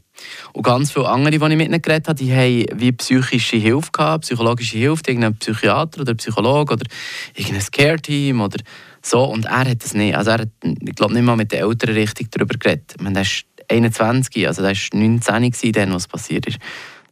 Und 0.53 0.63
ganz 0.63 0.91
viele 0.91 1.09
andere, 1.09 1.31
die 1.31 1.37
ich 1.37 1.57
mit 1.57 1.69
ihnen 1.69 1.83
geredet 1.83 2.09
habe, 2.09 2.19
die 2.19 2.33
haben 2.33 2.81
wie 2.81 2.93
psychische 2.93 3.57
Hilfe 3.57 3.91
gehabt, 3.93 4.25
psychologische 4.25 4.79
Hilfe, 4.79 5.03
irgendein 5.09 5.37
Psychiater 5.37 6.01
oder 6.01 6.15
Psychologe 6.15 6.75
oder 6.75 6.87
irgendein 7.35 7.67
Care-Team 7.71 8.41
oder 8.41 8.59
so. 9.03 9.25
Und 9.25 9.47
er 9.47 9.71
hat 9.71 9.85
das 9.85 9.95
nicht. 9.95 10.17
Also 10.17 10.31
er 10.31 10.39
hat, 10.41 10.49
ich 10.63 10.95
glaube, 10.95 11.15
nicht 11.15 11.25
mal 11.25 11.37
mit 11.37 11.53
den 11.53 11.61
Eltern 11.61 11.95
richtig 11.95 12.31
darüber 12.31 12.57
geredet. 12.59 12.95
Ich 12.99 13.05
er 13.05 13.23
ist 13.23 13.45
21, 13.69 14.47
also 14.47 14.63
er 14.63 14.71
war 14.71 14.99
19, 14.99 15.73
dann, 15.73 15.93
was 15.93 16.09
passiert 16.09 16.47
ist. 16.47 16.59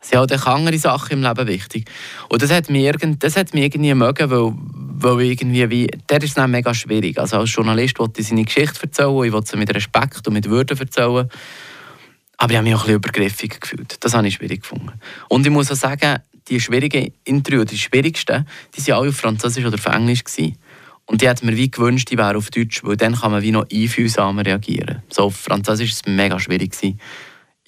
Es 0.00 0.10
sind 0.10 0.18
halt 0.18 0.46
andere 0.46 0.78
Sachen 0.78 1.14
im 1.14 1.22
Leben 1.22 1.48
wichtig. 1.48 1.90
Und 2.28 2.40
das 2.40 2.52
hat 2.52 2.70
mich, 2.70 2.84
irgend, 2.84 3.24
das 3.24 3.36
hat 3.36 3.52
mich 3.54 3.64
irgendwie 3.64 3.92
mögen, 3.92 4.30
weil, 4.30 4.52
weil 4.54 5.20
irgendwie, 5.22 5.68
wie, 5.68 5.90
der 6.08 6.22
ist 6.22 6.38
dann 6.38 6.52
mega 6.52 6.72
schwierig. 6.74 7.18
Also 7.18 7.38
als 7.38 7.52
Journalist 7.52 7.98
wollte 7.98 8.20
ich 8.20 8.28
seine 8.28 8.44
Geschichte 8.44 8.84
erzählen, 8.84 9.24
ich 9.24 9.32
wollte 9.32 9.50
sie 9.50 9.56
mit 9.56 9.74
Respekt 9.74 10.26
und 10.26 10.34
mit 10.34 10.48
Würde 10.48 10.78
erzählen. 10.78 11.28
Aber 12.38 12.52
ich 12.52 12.56
habe 12.56 12.68
mich 12.68 12.74
auch 12.74 12.80
ein 12.80 12.86
bisschen 12.86 12.96
übergriffig 12.96 13.60
gefühlt. 13.60 13.96
Das 14.00 14.14
habe 14.14 14.28
ich 14.28 14.34
schwierig 14.34 14.62
gefunden. 14.62 14.92
Und 15.28 15.46
ich 15.46 15.52
muss 15.52 15.70
auch 15.70 15.76
sagen, 15.76 16.20
die 16.48 16.60
schwierigen 16.60 17.12
Interviews, 17.24 17.66
die 17.66 17.78
schwierigsten, 17.78 18.46
die 18.76 18.86
waren 18.86 19.00
alle 19.00 19.08
auf 19.08 19.16
Französisch 19.16 19.64
oder 19.64 19.74
auf 19.74 19.86
Englisch. 19.86 20.24
Gewesen. 20.24 20.56
Und 21.06 21.22
die 21.22 21.28
hat 21.28 21.42
mir 21.42 21.56
wie 21.56 21.70
gewünscht, 21.70 22.10
die 22.10 22.18
wären 22.18 22.36
auf 22.36 22.50
Deutsch, 22.50 22.82
weil 22.84 22.96
dann 22.96 23.14
kann 23.14 23.30
man 23.30 23.42
wie 23.42 23.52
noch 23.52 23.66
einfühlsamer 23.72 24.44
reagieren. 24.44 25.02
So 25.08 25.22
auf 25.24 25.36
Französisch 25.36 25.90
war 25.90 26.10
es 26.10 26.16
mega 26.16 26.40
schwierig, 26.40 26.72
gewesen, 26.72 27.00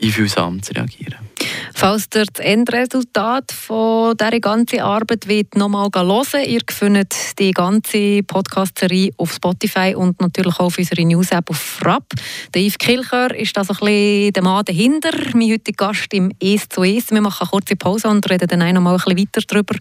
einfühlsam 0.02 0.62
zu 0.62 0.72
reagieren. 0.72 1.28
Falls 1.74 2.08
ihr 2.14 2.24
das 2.24 2.44
Endresultat 2.44 3.52
von 3.52 4.16
dieser 4.16 4.40
ganzen 4.40 4.80
Arbeit 4.80 5.28
nochmal 5.54 5.88
hören 5.94 6.44
ihr 6.44 6.60
findet 6.68 7.14
die 7.38 7.52
ganze 7.52 8.22
Podcast-Serie 8.24 9.12
auf 9.16 9.32
Spotify 9.32 9.94
und 9.94 10.20
natürlich 10.20 10.54
auch 10.54 10.66
auf 10.66 10.78
unserer 10.78 11.04
News-App 11.04 11.50
auf 11.50 11.56
Frapp. 11.56 12.06
Der 12.52 12.62
Yves 12.62 12.78
Kilcher 12.78 13.34
ist 13.34 13.56
da 13.56 13.64
so 13.64 13.74
ein 13.74 13.78
bisschen 13.78 14.32
der 14.32 14.42
Mann 14.42 14.64
dahinter, 14.64 15.12
mein 15.34 15.52
heutiger 15.52 15.86
Gast 15.86 16.12
im 16.12 16.32
«Es 16.40 16.68
zu 16.68 16.82
Es». 16.82 17.10
Wir 17.10 17.20
machen 17.20 17.42
eine 17.42 17.50
kurze 17.50 17.76
Pause 17.76 18.08
und 18.08 18.28
reden 18.28 18.48
dann 18.48 18.74
noch 18.74 18.80
mal 18.80 18.94
ein 18.94 18.96
bisschen 18.96 19.18
weiter 19.18 19.40
darüber, 19.46 19.74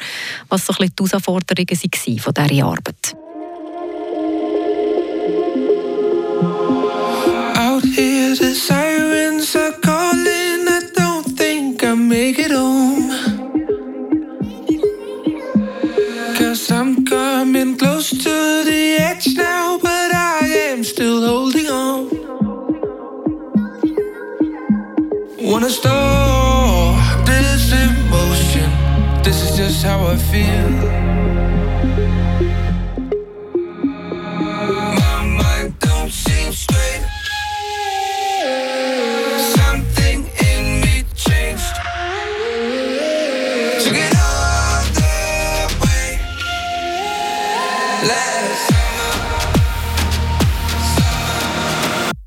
was 0.50 0.66
so 0.68 0.74
ein 0.74 0.90
bisschen 0.90 0.96
die 0.96 1.04
Herausforderungen 1.04 1.68
waren 2.06 2.20
von 2.20 2.34
dieser 2.34 2.66
Arbeit. 2.66 3.16
Out 7.58 7.84
here 7.84 8.36
last. 48.04 48.72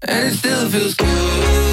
And 0.03 0.29
it 0.29 0.35
still 0.35 0.69
feels 0.69 0.95
good. 0.95 1.70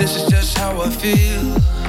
this 0.00 0.16
is 0.16 0.30
just 0.30 0.56
how 0.56 0.80
i 0.80 0.88
feel. 0.88 1.79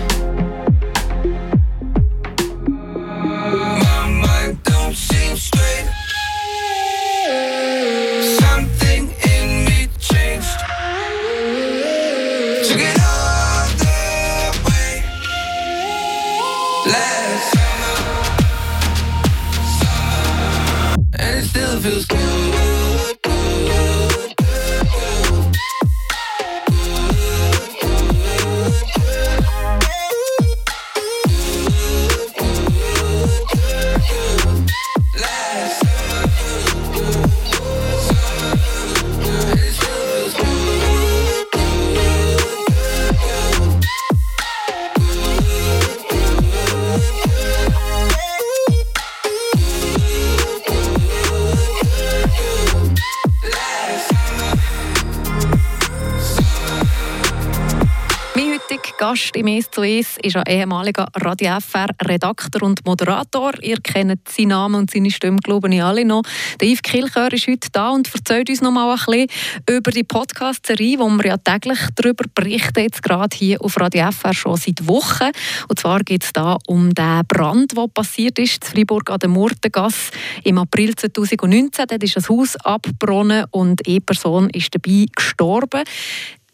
Gast 59.12 59.36
im 59.36 59.48
«Es 59.48 59.70
zu 59.70 59.84
Es» 59.84 60.16
ist 60.24 60.38
ein 60.38 60.44
ehemaliger 60.48 61.06
Radio 61.16 61.60
FR-Redakteur 61.60 62.64
und 62.64 62.86
Moderator. 62.86 63.52
Ihr 63.62 63.76
kennt 63.82 64.26
seinen 64.30 64.48
Namen 64.48 64.76
und 64.76 64.90
seine 64.90 65.12
Stimme, 65.12 65.40
glaube 65.44 65.68
ich, 65.74 65.84
alle 65.84 66.06
noch. 66.06 66.24
Yves 66.62 66.82
Kilchör 66.82 67.34
ist 67.34 67.46
heute 67.46 67.68
da 67.74 67.90
und 67.90 68.10
erzählt 68.14 68.50
uns 68.50 68.62
noch 68.62 68.72
mal 68.72 68.90
ein 68.90 68.98
bisschen 69.06 69.28
über 69.70 69.92
die 69.92 70.06
Podcast-Serie, 70.06 71.00
wo 71.00 71.10
wir 71.10 71.26
ja 71.26 71.36
täglich 71.36 71.80
darüber 71.96 72.24
berichten, 72.34 72.84
jetzt 72.84 73.04
gerade 73.04 73.36
hier 73.36 73.62
auf 73.62 73.78
Radio 73.82 74.10
FR 74.12 74.34
schon 74.34 74.56
seit 74.56 74.88
Wochen. 74.88 75.32
Und 75.68 75.78
zwar 75.78 76.00
geht 76.06 76.24
es 76.24 76.32
da 76.32 76.58
um 76.68 76.94
den 76.94 77.22
Brand, 77.28 77.76
der 77.76 77.88
passiert 77.90 78.40
ist, 78.40 78.64
in 78.64 78.72
Freiburg 78.72 79.10
an 79.10 79.20
der 79.20 79.30
Murtengasse 79.30 80.12
im 80.46 80.58
April 80.58 80.96
2019. 80.96 81.86
Dort 81.90 82.04
ist 82.04 82.16
das 82.16 82.30
Haus 82.30 82.56
abgebrochen 82.56 83.44
und 83.52 83.86
eine 83.86 84.00
Person 84.00 84.50
ist 84.52 84.74
dabei 84.74 85.06
gestorben. 85.14 85.84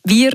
Wir 0.10 0.32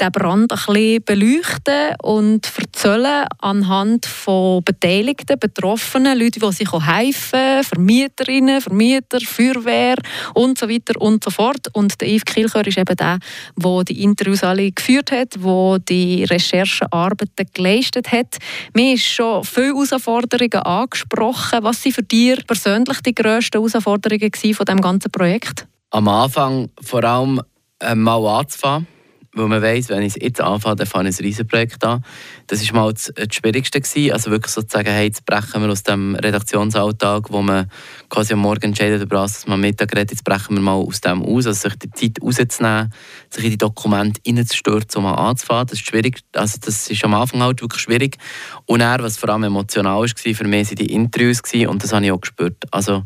den 0.00 0.12
Brand 0.12 0.50
ein 0.50 0.58
bisschen 0.58 1.04
beleuchten 1.04 1.94
und 2.02 2.50
erzählen 2.58 3.24
anhand 3.38 4.04
von 4.04 4.64
Beteiligten, 4.64 5.38
Betroffenen, 5.38 6.18
Leuten, 6.18 6.40
die 6.40 6.52
sich 6.52 6.72
helfen, 6.72 7.62
Vermieterinnen, 7.62 8.60
Vermieter, 8.60 9.20
Feuerwehr 9.20 9.94
und 10.34 10.58
so 10.58 10.68
weiter 10.68 11.00
und 11.00 11.22
so 11.22 11.30
fort. 11.30 11.68
Und 11.72 12.00
der 12.00 12.08
Yves 12.08 12.24
Kilchör 12.24 12.66
ist 12.66 12.78
eben 12.78 12.96
der, 12.96 13.20
der 13.54 13.84
die 13.84 14.02
Interviews 14.02 14.42
alle 14.42 14.72
geführt 14.72 15.12
hat, 15.12 15.36
der 15.36 15.78
die 15.88 16.24
Recherchearbeiten 16.24 17.46
geleistet 17.54 18.10
hat. 18.10 18.38
Mir 18.74 18.94
ist 18.94 19.04
schon 19.04 19.44
viele 19.44 19.66
Herausforderungen 19.66 20.66
angesprochen. 20.66 21.62
Was 21.62 21.84
waren 21.84 21.92
für 21.92 22.02
dich 22.02 22.44
persönlich 22.44 23.00
die 23.02 23.14
grössten 23.14 23.58
Herausforderungen 23.58 24.32
von 24.32 24.66
diesem 24.66 24.80
ganzen 24.80 25.12
Projekt? 25.12 25.68
Am 25.92 26.08
Anfang 26.08 26.70
vor 26.82 27.04
allem 27.04 27.40
mal 27.94 28.40
anzufangen 28.40 28.86
weil 29.32 29.46
man 29.46 29.62
weiss, 29.62 29.88
wenn 29.88 30.02
ich 30.02 30.16
es 30.16 30.22
jetzt 30.22 30.40
anfange, 30.40 30.76
dann 30.76 30.86
fange 30.86 31.08
ich 31.08 31.18
ein 31.18 31.24
Riesenprojekt 31.24 31.84
an. 31.84 32.04
Das 32.48 32.66
war 32.72 32.82
mal 32.82 32.92
das, 32.92 33.12
das 33.14 33.28
Schwierigste. 33.32 33.80
Gewesen. 33.80 34.12
Also 34.12 34.30
wirklich 34.30 34.52
sozusagen, 34.52 34.88
hey, 34.90 35.06
jetzt 35.06 35.24
brechen 35.24 35.62
wir 35.62 35.70
aus 35.70 35.84
dem 35.84 36.16
Redaktionsalltag, 36.16 37.30
wo 37.30 37.40
man 37.40 37.70
quasi 38.08 38.32
am 38.32 38.40
Morgen 38.40 38.66
entscheidet, 38.66 39.02
über 39.02 39.16
das, 39.16 39.34
dass 39.34 39.46
man 39.46 39.60
Mittag 39.60 39.94
redet, 39.94 40.10
jetzt 40.10 40.24
brechen 40.24 40.56
wir 40.56 40.60
mal 40.60 40.72
aus 40.72 41.00
dem 41.00 41.22
aus, 41.22 41.46
also 41.46 41.68
sich 41.68 41.78
die 41.78 41.90
Zeit 41.92 42.22
rauszunehmen, 42.22 42.92
sich 43.30 43.44
in 43.44 43.50
die 43.50 43.58
Dokumente 43.58 44.20
reinzustürzen, 44.26 44.98
um 44.98 45.04
mal 45.04 45.14
anzufangen. 45.14 45.66
Das 45.68 45.78
ist 45.78 45.86
schwierig. 45.86 46.20
Also 46.34 46.58
das 46.60 46.90
ist 46.90 47.04
am 47.04 47.14
Anfang 47.14 47.40
halt 47.42 47.62
wirklich 47.62 47.82
schwierig. 47.82 48.16
Und 48.66 48.80
er, 48.80 49.00
was 49.00 49.16
vor 49.16 49.28
allem 49.28 49.44
emotional 49.44 50.00
war, 50.00 50.08
für 50.08 50.44
mich 50.44 50.68
waren 50.68 50.76
die 50.76 50.92
Interviews 50.92 51.42
gewesen, 51.42 51.68
und 51.68 51.84
das 51.84 51.92
habe 51.92 52.04
ich 52.04 52.12
auch 52.12 52.20
gespürt. 52.20 52.56
Also, 52.72 53.04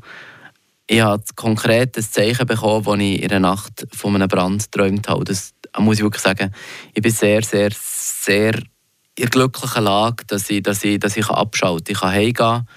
ich 0.94 1.00
habe 1.00 1.24
konkret 1.34 1.96
ein 1.96 2.04
Zeichen 2.04 2.46
bekommen, 2.46 2.86
als 2.86 3.00
ich 3.00 3.22
in 3.22 3.28
der 3.28 3.40
Nacht 3.40 3.84
von 3.92 4.14
einem 4.14 4.28
Brand 4.28 4.70
geträumt 4.70 5.08
habe. 5.08 5.24
Das 5.24 5.52
muss 5.76 5.96
ich 5.96 6.04
wirklich 6.04 6.22
sagen, 6.22 6.52
ich 6.92 7.02
bin 7.02 7.10
sehr, 7.10 7.42
sehr, 7.42 7.70
sehr 7.72 8.54
in 9.16 9.22
der 9.22 9.28
glücklichen 9.28 9.84
Lage, 9.84 10.24
dass 10.26 10.48
ich, 10.50 10.62
dass 10.62 10.84
ich, 10.84 11.00
dass 11.00 11.16
ich 11.16 11.28
abschalten 11.28 11.94
kann. 11.96 12.16
Ich 12.26 12.34
kann 12.34 12.48
heimgehen 12.48 12.68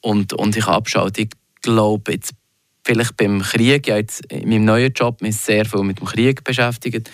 und, 0.00 0.32
und 0.32 0.56
ich 0.56 0.64
kann 0.64 0.74
abschalten. 0.74 1.24
Ich 1.24 1.30
glaube, 1.62 2.12
jetzt 2.12 2.32
vielleicht 2.84 3.16
beim 3.16 3.42
Krieg, 3.42 3.86
ja 3.86 3.96
jetzt 3.96 4.24
in 4.32 4.48
meinem 4.48 4.64
neuen 4.64 4.92
Job 4.92 5.20
mich 5.22 5.36
sehr 5.36 5.64
viel 5.64 5.82
mit 5.82 6.00
dem 6.00 6.06
Krieg 6.06 6.42
beschäftigt. 6.44 7.10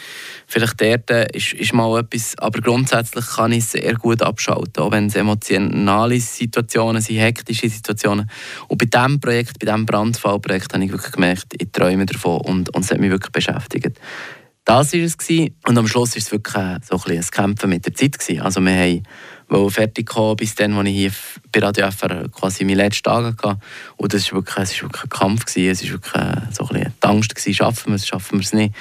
Vielleicht 0.46 0.80
dort 0.80 1.10
äh, 1.10 1.26
ist, 1.32 1.52
ist 1.54 1.72
mal 1.72 2.00
etwas, 2.00 2.36
aber 2.38 2.60
grundsätzlich 2.60 3.26
kann 3.26 3.52
ich 3.52 3.64
sehr 3.66 3.94
gut 3.94 4.22
abschalten, 4.22 4.82
auch 4.82 4.92
wenn 4.92 5.06
es 5.06 5.16
emotionale 5.16 6.20
Situationen 6.20 7.02
sind, 7.02 7.18
hektische 7.18 7.68
Situationen. 7.68 8.30
Und 8.68 8.78
bei 8.78 8.86
diesem 8.86 9.20
Projekt, 9.20 9.58
bei 9.58 9.66
diesem 9.66 9.86
Brandfallprojekt 9.86 10.72
habe 10.72 10.84
ich 10.84 10.92
wirklich 10.92 11.12
gemerkt, 11.12 11.46
ich 11.58 11.70
träume 11.72 12.06
davon 12.06 12.40
und, 12.42 12.74
und 12.74 12.84
es 12.84 12.90
hat 12.90 13.00
mich 13.00 13.10
wirklich 13.10 13.32
beschäftigt. 13.32 13.98
Das 14.66 14.92
war 14.92 15.00
es. 15.00 15.16
Und 15.30 15.78
am 15.78 15.86
Schluss 15.86 16.10
war 16.10 16.18
es 16.18 16.32
wirklich 16.32 16.56
äh, 16.56 16.80
so 16.82 17.00
ein, 17.06 17.16
ein 17.16 17.24
Kämpfen 17.30 17.70
mit 17.70 17.86
der 17.86 17.94
Zeit. 17.94 18.18
Gewesen. 18.18 18.40
Also 18.40 18.60
wir 18.60 18.72
haben 18.72 19.02
wollte 19.48 19.74
fertig 19.74 20.06
kommen, 20.06 20.36
bis 20.36 20.54
dann, 20.54 20.74
als 20.74 20.88
ich 20.88 20.94
hier 20.94 21.12
bei 21.52 21.60
Radio 21.60 21.90
FR 21.90 22.28
quasi 22.28 22.64
meine 22.64 22.82
letzten 22.82 23.04
Tage 23.04 23.26
hatte. 23.28 23.58
Und 23.96 24.12
das 24.12 24.32
war 24.32 24.38
wirklich, 24.38 24.56
es 24.56 24.74
war 24.76 24.88
wirklich 24.88 25.04
ein 25.04 25.08
Kampf. 25.08 25.44
Gewesen. 25.44 25.70
Es 25.70 25.84
war 25.84 25.92
wirklich 25.92 26.54
so 26.54 26.64
ein 26.64 26.68
bisschen 26.68 26.94
Angst, 27.00 27.34
gewesen, 27.34 27.54
schaffen 27.54 27.92
wir 27.92 27.96
es, 27.96 28.06
schaffen 28.06 28.38
wir 28.38 28.44
es 28.44 28.52
nicht 28.52 28.74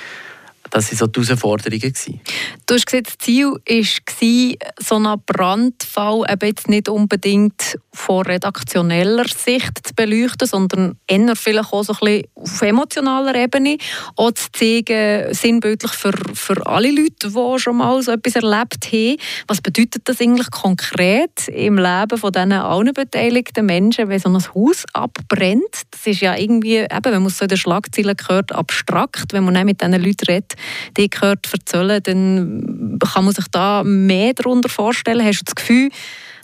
das 0.70 0.92
waren 0.92 0.98
so 0.98 1.08
die 1.08 1.22
Herausforderungen. 1.22 1.80
Gewesen. 1.80 2.22
Du 2.66 2.74
hast 2.74 2.86
gesagt, 2.86 3.08
das 3.08 3.18
Ziel 3.20 3.48
war, 3.48 4.70
so 4.80 4.96
einen 4.96 5.22
Brandfall 5.26 6.24
eben 6.30 6.48
jetzt 6.48 6.70
nicht 6.70 6.90
unbedingt 6.90 7.78
von 7.94 8.26
redaktioneller 8.26 9.28
Sicht 9.28 9.88
zu 9.88 9.94
beleuchten, 9.96 10.48
sondern 10.48 10.98
eher 11.08 11.36
vielleicht 11.36 11.72
auch 11.72 11.84
so 11.84 11.94
ein 11.94 12.00
bisschen 12.00 12.24
auf 12.36 12.62
emotionaler 12.62 13.36
Ebene 13.36 13.78
auch 14.16 14.32
zu 14.32 14.52
zeigen, 14.52 15.34
sinnbildlich 15.34 15.92
für, 15.92 16.14
für 16.34 16.66
alle 16.66 16.92
Leute, 16.92 17.30
die 17.30 17.60
schon 17.60 17.78
mal 17.78 18.02
so 18.02 18.12
etwas 18.12 18.36
erlebt 18.36 18.92
haben. 18.92 19.18
Was 19.48 19.62
bedeutet 19.62 20.02
das 20.06 20.20
eigentlich 20.20 20.52
konkret 20.52 21.48
im 21.48 21.78
Leben 21.78 22.18
von 22.18 22.32
diesen 22.32 22.52
allen 22.52 22.94
beteiligten 22.94 23.66
Menschen, 23.66 24.10
wenn 24.10 24.20
so 24.20 24.30
ein 24.30 24.36
Haus 24.54 24.84
abbrennt? 24.94 25.64
Das 25.92 26.06
ist 26.06 26.22
ja 26.22 26.36
irgendwie, 26.36 26.78
eben, 26.78 27.06
wenn 27.06 27.22
man 27.22 27.28
es 27.28 27.38
so 27.38 27.46
in 27.46 27.50
den 27.50 27.58
Schlagzeilen 27.58 28.18
gehört, 28.18 28.52
abstrakt, 28.52 29.34
wenn 29.34 29.46
man 29.46 29.54
nicht 29.54 29.66
mit 29.66 29.82
diesen 29.82 30.04
Leuten 30.04 30.26
redet, 30.26 30.55
die 30.98 31.10
gehört 31.10 31.48
erzählen, 31.52 32.02
dann 32.04 33.00
kann 33.00 33.26
man 33.26 33.34
sich 33.34 33.46
da 33.52 33.84
mehr 33.84 34.34
darunter 34.34 34.70
vorstellen. 34.70 35.26
Hast 35.26 35.42
du 35.42 35.46
das 35.46 35.56
Gefühl, 35.56 35.90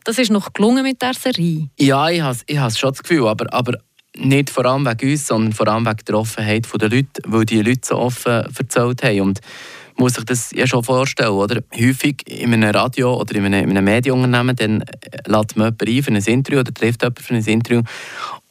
das 0.04 0.18
ist 0.18 0.32
noch 0.32 0.54
gelungen 0.54 0.84
mit 0.84 1.02
der 1.02 1.14
Serie? 1.14 1.70
Ja, 1.80 2.10
ich 2.10 2.22
habe, 2.22 2.38
ich 2.46 2.78
schon 2.78 2.92
das 2.92 3.04
Gefühl, 3.04 3.28
aber, 3.28 3.52
aber 3.54 3.78
nicht 4.18 4.50
vor 4.50 4.66
allem 4.66 4.86
wegen 4.86 5.12
uns, 5.12 5.28
sondern 5.28 5.54
vor 5.54 5.68
allem 5.68 5.86
wegen 5.86 6.06
der 6.08 6.16
Offenheit 6.16 6.68
der 6.80 6.90
Leute, 6.90 7.22
weil 7.26 7.46
die 7.46 7.62
Leute 7.62 7.82
so 7.84 7.98
offen 7.98 8.44
erzählt 8.58 9.04
haben. 9.04 9.22
Und 9.22 9.40
muss 9.98 10.14
sich 10.14 10.26
das 10.26 10.52
ja 10.52 10.66
schon 10.66 10.84
vorstellen, 10.84 11.30
oder? 11.30 11.62
Häufig 11.76 12.28
in 12.28 12.54
einem 12.54 12.72
Radio 12.72 13.20
oder 13.20 13.36
in 13.36 13.46
einem, 13.46 13.70
in 13.70 13.78
einem 13.78 13.86
Medienunternehmen, 13.86 14.56
dann 14.56 14.84
lädt 15.28 15.56
man 15.56 15.76
jemanden 15.80 15.88
ein 15.88 16.04
für 16.04 16.12
ein 16.12 16.34
Interview 16.34 16.60
oder 16.60 16.74
trifft 16.74 17.04
jemanden 17.04 17.24
für 17.24 17.34
ein 17.36 17.46
Interview. 17.46 17.82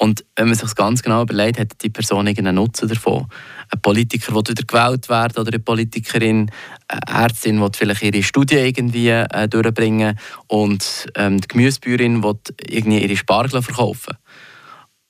Und 0.02 0.24
wenn 0.34 0.46
man 0.46 0.54
sich 0.54 0.62
das 0.62 0.74
ganz 0.74 1.02
genau 1.02 1.20
überlegt, 1.20 1.58
hat 1.58 1.82
die 1.82 1.90
Person 1.90 2.26
irgendeinen 2.26 2.54
Nutzen 2.54 2.88
davon. 2.88 3.26
Ein 3.68 3.82
Politiker 3.82 4.34
will 4.34 4.42
wieder 4.48 4.62
gewählt 4.62 5.10
werden 5.10 5.38
oder 5.38 5.52
eine 5.52 5.58
Politikerin, 5.58 6.50
eine 6.88 7.24
Ärztin 7.24 7.60
will 7.60 7.68
vielleicht 7.76 8.02
ihre 8.02 8.22
Studie 8.22 8.54
irgendwie 8.54 9.10
äh, 9.10 9.46
durchbringen 9.46 10.18
und 10.46 11.06
ähm, 11.16 11.38
die 11.38 11.48
Gemüsebäuerin 11.48 12.22
will 12.22 12.38
irgendwie 12.66 13.02
ihre 13.02 13.14
Spargel 13.14 13.60
verkaufen. 13.60 14.16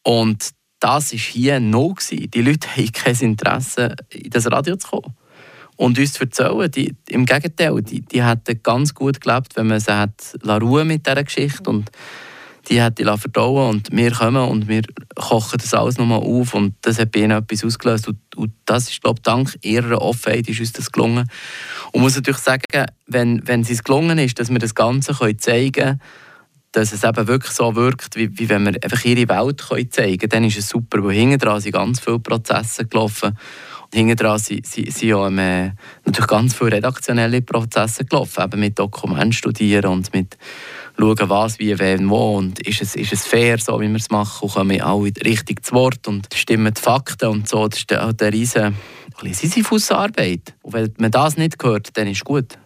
Und 0.03 0.51
das 0.81 1.13
war 1.13 1.19
hier 1.21 1.61
noch. 1.61 1.99
Die 2.11 2.43
Leute 2.43 2.69
haben 2.76 2.93
kein 2.93 3.17
Interesse, 3.21 3.95
in 4.13 4.31
das 4.31 4.50
Radio 4.50 4.75
zu 4.75 4.89
kommen 4.89 5.15
und 5.76 6.00
uns 6.00 6.15
zu 6.15 6.25
erzählen. 6.25 6.69
Die, 6.69 6.97
Im 7.09 7.26
Gegenteil, 7.26 7.81
die, 7.83 8.00
die 8.00 8.25
hätten 8.25 8.61
ganz 8.65 8.93
gut 8.93 9.21
gelebt, 9.21 9.55
wenn 9.55 9.69
man 9.69 9.79
sie 9.79 9.97
hat 9.97 10.37
Ruhe 10.45 10.85
mit 10.85 11.07
dieser 11.07 11.23
Geschichte 11.23 11.71
und 11.71 11.93
die 12.71 12.80
hat 12.80 12.99
die 12.99 13.04
verdauen 13.04 13.69
und 13.69 13.89
wir 13.91 14.13
kommen 14.13 14.49
und 14.49 14.69
wir 14.69 14.83
kochen 15.17 15.59
das 15.59 15.75
alles 15.75 15.99
nochmal 15.99 16.21
auf 16.21 16.54
und 16.54 16.75
das 16.83 17.00
hat 17.00 17.11
bei 17.11 17.21
ihnen 17.21 17.33
etwas 17.33 17.65
ausgelöst 17.65 18.06
und, 18.06 18.19
und 18.37 18.52
das 18.65 18.89
ist, 18.89 19.02
glaube 19.02 19.19
ich, 19.19 19.23
dank 19.23 19.59
ihrer 19.63 20.00
Offenheit 20.00 20.49
ist 20.49 20.61
uns 20.61 20.73
das 20.73 20.93
gelungen. 20.93 21.28
Und 21.91 22.00
muss 22.00 22.15
natürlich 22.15 22.41
sagen, 22.41 22.87
wenn, 23.09 23.47
wenn 23.47 23.63
es 23.63 23.83
gelungen 23.83 24.19
ist, 24.19 24.39
dass 24.39 24.50
wir 24.50 24.61
das 24.61 24.75
Ganze 24.75 25.15
können 25.15 25.39
zeigen 25.39 25.73
können, 25.73 26.00
dass 26.73 26.93
es 26.93 27.02
eben 27.02 27.26
wirklich 27.26 27.52
so 27.52 27.75
wirkt, 27.75 28.15
wie, 28.15 28.39
wie 28.39 28.49
wenn 28.49 28.65
wir 28.65 28.75
einfach 28.83 29.04
ihre 29.04 29.28
Welt 29.28 29.67
können 29.69 29.91
zeigen 29.91 30.19
können, 30.19 30.30
dann 30.30 30.45
ist 30.45 30.59
es 30.59 30.69
super, 30.69 31.02
weil 31.02 31.17
hinten 31.17 31.39
dran 31.39 31.61
sind 31.61 31.73
ganz 31.73 31.99
viele 31.99 32.21
Prozesse 32.21 32.87
gelaufen 32.87 33.37
hinten 33.93 34.17
dran 34.17 34.39
sind, 34.39 34.67
sind, 34.67 34.93
sind 34.93 35.09
ja 35.09 35.26
äh, 35.26 35.73
natürlich 36.05 36.26
ganz 36.29 36.55
viele 36.55 36.73
redaktionelle 36.73 37.43
Prozesse 37.43 38.05
gelaufen, 38.05 38.45
eben 38.45 38.61
mit 38.61 38.79
Dokumenten 38.79 39.33
studieren 39.33 39.91
und 39.91 40.13
mit 40.15 40.37
schauen, 40.97 41.29
was, 41.31 41.59
wie, 41.59 41.79
wen, 41.79 42.09
wo 42.09 42.37
und 42.37 42.61
ist 42.61 42.83
es, 42.83 42.95
ist 42.95 43.13
es 43.13 43.26
fair, 43.26 43.59
so 43.59 43.81
wie 43.81 43.89
wir 43.89 43.97
es 43.97 44.11
machen 44.11 44.45
und 44.47 44.55
kommen 44.55 44.81
alle 44.81 45.11
richtig 45.25 45.65
zu 45.65 45.75
Wort 45.75 46.07
und 46.07 46.29
stimmen 46.35 46.75
die 46.75 46.81
Fakten 46.81 47.29
und 47.29 47.49
so, 47.49 47.67
das 47.69 47.81
ist 47.81 47.93
eine 47.93 48.15
riesige 48.33 48.75
Sisyphus-Arbeit. 49.33 50.55
Und 50.63 50.73
wenn 50.73 50.95
man 50.99 51.11
das 51.11 51.37
nicht 51.37 51.63
hört, 51.63 51.97
dann 51.97 52.07
ist 52.07 52.19
es 52.19 52.25
gut. 52.25 52.59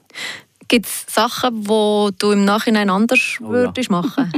Gibt 0.68 0.86
es 0.86 1.04
Sachen, 1.08 1.62
die 1.62 2.08
du 2.18 2.30
im 2.32 2.44
Nachhinein 2.44 2.90
anders 2.90 3.38
oh, 3.40 3.50
würdest 3.50 3.90
ja. 3.90 4.00
machen? 4.00 4.32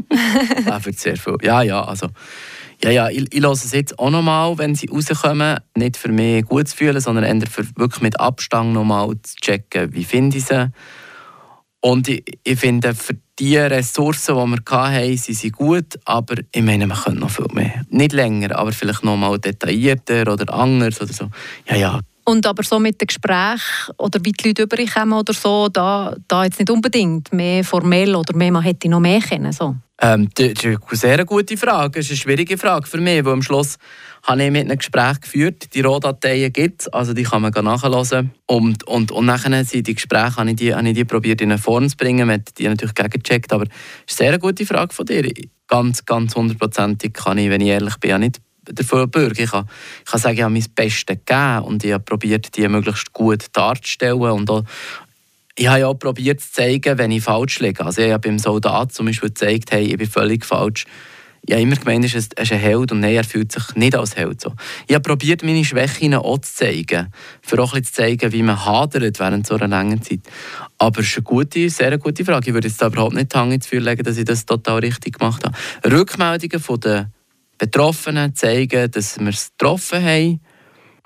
für 0.81 0.93
sehr 0.93 1.17
viel. 1.17 1.37
Ja, 1.43 1.63
ja, 1.63 1.85
also 1.85 2.09
ja, 2.83 2.91
ja, 2.91 3.09
ich, 3.09 3.33
ich 3.33 3.43
höre 3.43 3.53
es 3.53 3.73
jetzt 3.73 3.99
auch 3.99 4.11
nochmal, 4.11 4.59
wenn 4.59 4.75
sie 4.75 4.89
rauskommen. 4.89 5.59
Nicht 5.77 5.97
für 5.97 6.11
mich 6.11 6.45
gut 6.45 6.69
zu 6.69 6.77
fühlen, 6.77 7.01
sondern 7.01 7.25
eher 7.25 7.47
für 7.49 7.65
wirklich 7.77 8.03
mit 8.03 8.21
Abstand 8.21 8.73
nochmal 8.73 9.11
zu 9.23 9.37
checken, 9.37 9.93
wie 9.95 10.05
finde 10.05 10.39
ich 10.39 10.45
sie. 10.45 10.71
Und 11.81 12.09
ich, 12.09 12.25
ich 12.43 12.59
finde, 12.59 12.95
für 12.95 13.17
die 13.39 13.57
Ressourcen, 13.57 14.35
die 14.35 14.51
wir 14.51 14.81
hatten, 14.81 15.17
sind 15.17 15.35
sie 15.37 15.51
gut, 15.51 15.99
aber 16.05 16.37
ich 16.53 16.63
meine, 16.63 16.87
man 16.87 16.99
könnte 16.99 17.21
noch 17.21 17.31
viel 17.31 17.47
mehr. 17.53 17.85
Nicht 17.91 18.13
länger, 18.13 18.57
aber 18.57 18.73
vielleicht 18.73 19.05
noch 19.05 19.17
mal 19.17 19.39
detaillierter 19.39 20.33
oder 20.33 20.53
anders 20.53 21.01
oder 21.01 21.13
so. 21.13 21.31
Ja, 21.69 21.77
ja, 21.77 22.01
und 22.29 22.45
aber 22.45 22.65
so 22.65 22.81
mit 22.81 23.01
dem 23.01 23.07
Gespräch 23.07 23.63
oder 23.99 24.19
wie 24.25 24.33
die 24.33 24.49
Leute 24.49 24.65
überkommen 24.65 25.17
oder 25.17 25.33
so, 25.33 25.69
da, 25.69 26.17
da 26.27 26.45
jetzt 26.45 26.59
nicht 26.59 26.71
unbedingt 26.71 27.33
mehr 27.33 27.63
formell 27.63 28.17
oder 28.17 28.35
mehr, 28.37 28.51
man 28.51 28.65
hätte 28.65 28.89
noch 28.89 28.99
mehr 28.99 29.21
kennen 29.21 29.53
so. 29.53 29.77
Ähm, 29.99 30.29
das 30.35 30.49
ist 30.49 30.65
eine 30.65 30.79
sehr 30.93 31.25
gute 31.25 31.57
Frage. 31.57 31.99
Das 31.99 32.07
ist 32.07 32.11
eine 32.11 32.19
schwierige 32.19 32.59
Frage 32.59 32.87
für 32.87 32.99
mich, 32.99 33.25
weil 33.25 33.33
am 33.33 33.43
Schluss 33.43 33.77
habe 34.25 34.45
ich 34.45 34.51
mit 34.51 34.65
einem 34.65 34.77
Gespräch 34.77 35.21
geführt. 35.21 35.75
Die 35.75 35.81
Rohdateien 35.81 36.53
gibt 36.53 36.83
es, 36.83 36.89
also 36.89 37.15
die 37.15 37.23
kann 37.23 37.43
man 37.43 37.53
nachhören. 37.53 38.33
Und, 38.47 38.85
und, 38.85 39.11
und 39.11 39.27
nachher 39.27 39.65
sind 39.65 39.87
die 39.87 39.95
Gespräche, 39.95 40.37
habe 40.37 40.51
ich 40.51 40.57
die, 40.57 40.75
habe 40.75 40.89
ich 40.89 40.95
die 40.95 41.05
probiert 41.05 41.41
in 41.41 41.51
eine 41.51 41.59
Form 41.59 41.89
zu 41.89 41.97
bringen. 41.97 42.27
Man 42.27 42.41
hat 42.41 42.59
die 42.59 42.69
natürlich 42.69 42.95
gegengecheckt, 42.95 43.53
aber 43.53 43.65
das 43.65 43.75
ist 44.07 44.21
eine 44.21 44.31
sehr 44.31 44.39
gute 44.39 44.67
Frage 44.67 44.93
von 44.93 45.07
dir. 45.07 45.31
Ganz, 45.69 46.05
ganz 46.05 46.35
hundertprozentig 46.35 47.15
kann 47.15 47.39
ich, 47.39 47.49
wenn 47.49 47.61
ich 47.61 47.69
ehrlich 47.69 47.97
bin, 47.97 48.21
nicht 48.21 48.41
dafür 48.65 49.07
bürgen. 49.07 49.43
Ich 49.43 49.51
kann, 49.51 49.67
ich 50.05 50.11
kann 50.11 50.21
sagen, 50.21 50.37
ich 50.37 50.43
habe 50.43 50.53
mein 50.53 50.65
Bestes 50.75 51.07
gegeben 51.07 51.61
und 51.63 51.85
ich 51.85 51.93
habe 51.93 52.05
probiert, 52.05 52.57
die 52.57 52.69
möglichst 52.69 53.13
gut 53.13 53.47
darzustellen 53.53 54.21
und 54.21 54.51
auch 54.51 54.65
ich 55.59 55.69
habe 55.69 55.81
ja 55.81 55.87
auch 55.89 55.95
probiert 55.95 56.41
zu 56.41 56.53
zeigen, 56.53 56.99
wenn 56.99 57.11
ich 57.11 57.23
falsch 57.23 57.61
liege. 57.61 57.85
Also 57.85 58.03
ich 58.03 58.13
habe 58.13 58.29
beim 58.29 58.39
Soldat 58.39 58.93
zum 58.93 59.07
Beispiel 59.07 59.31
gezeigt, 59.31 59.73
hey, 59.73 59.85
ich 59.85 59.97
bin 59.97 60.09
völlig 60.09 60.45
falsch. 60.45 60.85
Ich 61.49 61.53
habe 61.53 61.63
immer 61.63 61.77
gemeint, 61.77 62.05
er 62.05 62.19
ist 62.19 62.53
ein 62.53 62.59
Held 62.59 62.91
und 62.91 63.01
nein, 63.01 63.15
er 63.15 63.25
fühlt 63.25 63.53
sich 63.53 63.75
nicht 63.77 63.95
als 63.95 64.17
Held. 64.17 64.41
So. 64.41 64.53
Ich 64.89 64.95
habe 64.95 65.03
probiert, 65.03 65.45
meine 65.45 65.65
Schwächen 65.65 66.13
auch 66.15 66.39
zu 66.39 66.53
zeigen, 66.53 67.07
für 67.41 67.63
auch 67.63 67.73
ein 67.73 67.85
zu 67.85 67.93
zeigen, 67.93 68.33
wie 68.33 68.43
man 68.43 68.65
hadert 68.65 69.19
während 69.21 69.47
so 69.47 69.55
einer 69.55 69.69
langen 69.69 70.03
Zeit. 70.03 70.21
Aber 70.77 71.01
es 71.01 71.07
ist 71.07 71.19
eine 71.19 71.23
gute, 71.25 71.71
sehr 71.71 71.97
gute 71.99 72.25
Frage. 72.25 72.49
Ich 72.49 72.55
würde 72.55 72.69
jetzt 72.69 72.83
überhaupt 72.83 73.15
nicht 73.15 73.33
die 73.33 73.39
Hand 73.39 73.53
ins 73.53 73.71
legen, 73.71 74.03
dass 74.03 74.17
ich 74.17 74.25
das 74.25 74.45
total 74.45 74.81
richtig 74.81 75.19
gemacht 75.19 75.45
habe. 75.45 75.57
Rückmeldungen 75.89 76.61
von 76.61 76.81
den 76.81 77.07
Betroffenen 77.59 78.35
zeigen, 78.35 78.91
dass 78.91 79.19
wir 79.19 79.29
es 79.29 79.53
getroffen 79.57 80.05
haben. 80.05 80.41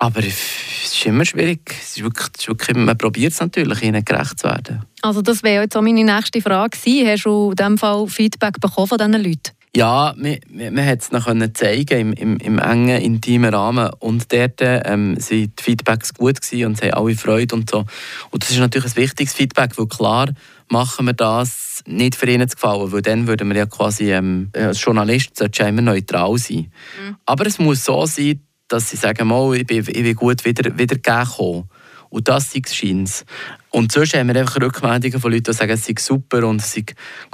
Aber 0.01 0.21
es 0.21 0.35
ist 0.83 1.05
immer 1.05 1.25
schwierig. 1.25 1.75
Es 1.79 1.97
ist 1.97 2.03
wirklich, 2.03 2.27
es 2.33 2.41
ist 2.41 2.47
wirklich, 2.47 2.75
man 2.75 2.97
probiert 2.97 3.33
es 3.33 3.39
natürlich, 3.39 3.83
ihnen 3.83 4.03
gerecht 4.03 4.39
zu 4.39 4.47
werden. 4.47 4.83
Also 5.03 5.21
das 5.21 5.43
wäre 5.43 5.61
jetzt 5.61 5.77
auch 5.77 5.83
meine 5.83 6.03
nächste 6.03 6.41
Frage 6.41 6.75
gewesen. 6.75 7.07
Hast 7.07 7.25
du 7.25 7.51
in 7.51 7.55
diesem 7.55 7.77
Fall 7.77 8.07
Feedback 8.07 8.59
bekommen 8.59 8.87
von 8.87 8.97
diesen 8.97 9.13
Leuten? 9.13 9.51
Ja, 9.75 10.15
man, 10.17 10.39
man 10.49 10.83
hat 10.83 11.01
es 11.01 11.11
noch 11.11 11.27
zeigen 11.53 11.99
im, 11.99 12.13
im, 12.13 12.37
im 12.37 12.57
engen, 12.57 12.99
intimen 12.99 13.53
Rahmen. 13.53 13.91
Und 13.99 14.33
dort 14.33 14.59
ähm, 14.61 15.17
sind 15.19 15.59
die 15.59 15.63
Feedbacks 15.63 16.15
gut 16.15 16.41
gewesen 16.41 16.65
und 16.65 16.77
sie 16.79 16.91
haben 16.91 17.05
alle 17.05 17.15
Freude 17.15 17.55
und 17.55 17.69
so. 17.69 17.85
Und 18.31 18.41
das 18.41 18.49
ist 18.49 18.57
natürlich 18.57 18.93
ein 18.93 18.95
wichtiges 19.03 19.35
Feedback, 19.35 19.77
weil 19.77 19.85
klar 19.85 20.29
machen 20.67 21.05
wir 21.05 21.13
das 21.13 21.83
nicht 21.85 22.15
für 22.15 22.25
ihnen 22.25 22.49
zu 22.49 22.55
gefallen, 22.55 22.91
weil 22.91 23.03
dann 23.03 23.27
würden 23.27 23.47
wir 23.49 23.55
ja 23.55 23.65
quasi 23.67 24.11
ähm, 24.11 24.49
als 24.55 24.83
Journalist 24.83 25.39
ja 25.53 25.67
immer 25.67 25.83
neutral 25.83 26.39
sein. 26.39 26.71
Mhm. 26.99 27.17
Aber 27.27 27.45
es 27.45 27.59
muss 27.59 27.85
so 27.85 28.07
sein, 28.07 28.41
dass 28.71 28.89
sie 28.89 28.97
sagen, 28.97 29.27
mal, 29.27 29.55
ich 29.55 29.65
bin, 29.65 29.79
ich 29.79 29.85
bin 29.85 30.15
gut 30.15 30.45
wieder, 30.45 30.77
wieder 30.77 30.95
gekommen. 30.95 31.69
Und 32.09 32.27
das 32.27 32.53
ist 32.53 32.83
es 32.83 33.25
Und 33.69 33.93
sonst 33.93 34.13
haben 34.13 34.27
wir 34.27 34.35
einfach 34.35 34.61
Rückmeldungen 34.61 35.19
von 35.19 35.31
Leuten, 35.31 35.45
die 35.45 35.53
sagen, 35.53 35.71
es 35.71 35.85
sei 35.85 35.95
super 35.97 36.45
und 36.45 36.61
es 36.61 36.73
sei 36.73 36.83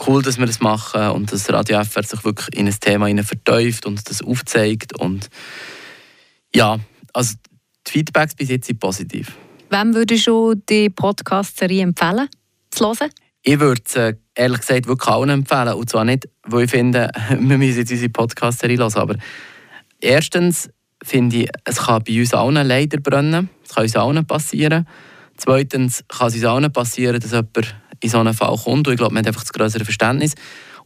cool, 0.06 0.21
dass 0.21 0.38
wir 0.38 0.45
das 0.45 0.60
machen 0.60 1.10
und 1.10 1.32
dass 1.32 1.52
Radio 1.52 1.84
FR 1.84 2.04
sich 2.04 2.23
wirklich 2.23 2.56
in 2.56 2.67
ein 2.67 2.80
Thema 2.80 3.23
vertäuft 3.23 3.88
und 3.88 4.08
das 4.08 4.21
aufzeigt. 4.21 4.95
Und 5.00 5.30
ja, 6.54 6.78
also 7.13 7.34
die 7.88 7.91
Feedbacks 7.91 8.36
bis 8.36 8.50
jetzt 8.50 8.67
sind 8.67 8.80
positiv. 8.80 9.36
Wem 9.71 9.95
würdest 9.95 10.28
du 10.28 10.54
die 10.54 10.91
Podcast-Serie 10.91 11.82
empfehlen, 11.82 12.30
zu 12.69 12.86
hören? 12.86 13.10
Ich 13.41 13.60
würde 13.60 13.82
es 13.84 14.15
ehrlich 14.36 14.60
gesagt 14.60 14.88
wirklich 14.88 15.10
allen 15.10 15.30
empfehlen. 15.30 15.73
Und 15.73 15.89
zwar 15.89 16.06
nicht, 16.06 16.30
weil 16.43 16.65
ich 16.65 16.71
finde, 16.71 17.10
wir 17.30 17.58
müssen 17.58 17.80
jetzt 17.80 17.91
unsere 17.91 18.10
Podcast-Serie 18.10 18.78
hören, 18.78 18.93
aber 18.93 19.15
erstens 20.00 20.69
finde 21.04 21.38
ich, 21.38 21.50
es 21.66 21.78
kann 21.78 22.04
bei 22.08 22.20
uns 22.20 22.34
allen 22.34 22.68
leider 22.68 23.00
brennen. 23.00 23.50
Das 23.64 23.76
kann 23.76 23.84
uns 23.84 23.96
allen 23.96 24.26
passieren. 24.26 24.88
Zweitens 25.38 26.04
kann 26.08 26.28
es 26.28 26.36
uns 26.36 26.46
allen 26.46 26.72
passieren, 26.72 27.20
dass 27.20 27.32
jemand 27.32 27.76
in 28.00 28.10
so 28.10 28.20
einen 28.20 28.34
Fall 28.34 28.56
kommt. 28.58 28.88
Und 28.88 28.94
ich 28.94 28.98
glaube, 28.98 29.14
man 29.14 29.22
hat 29.22 29.28
einfach 29.28 29.44
das 29.44 29.54
größere 29.54 29.86
Verständnis. 29.86 30.34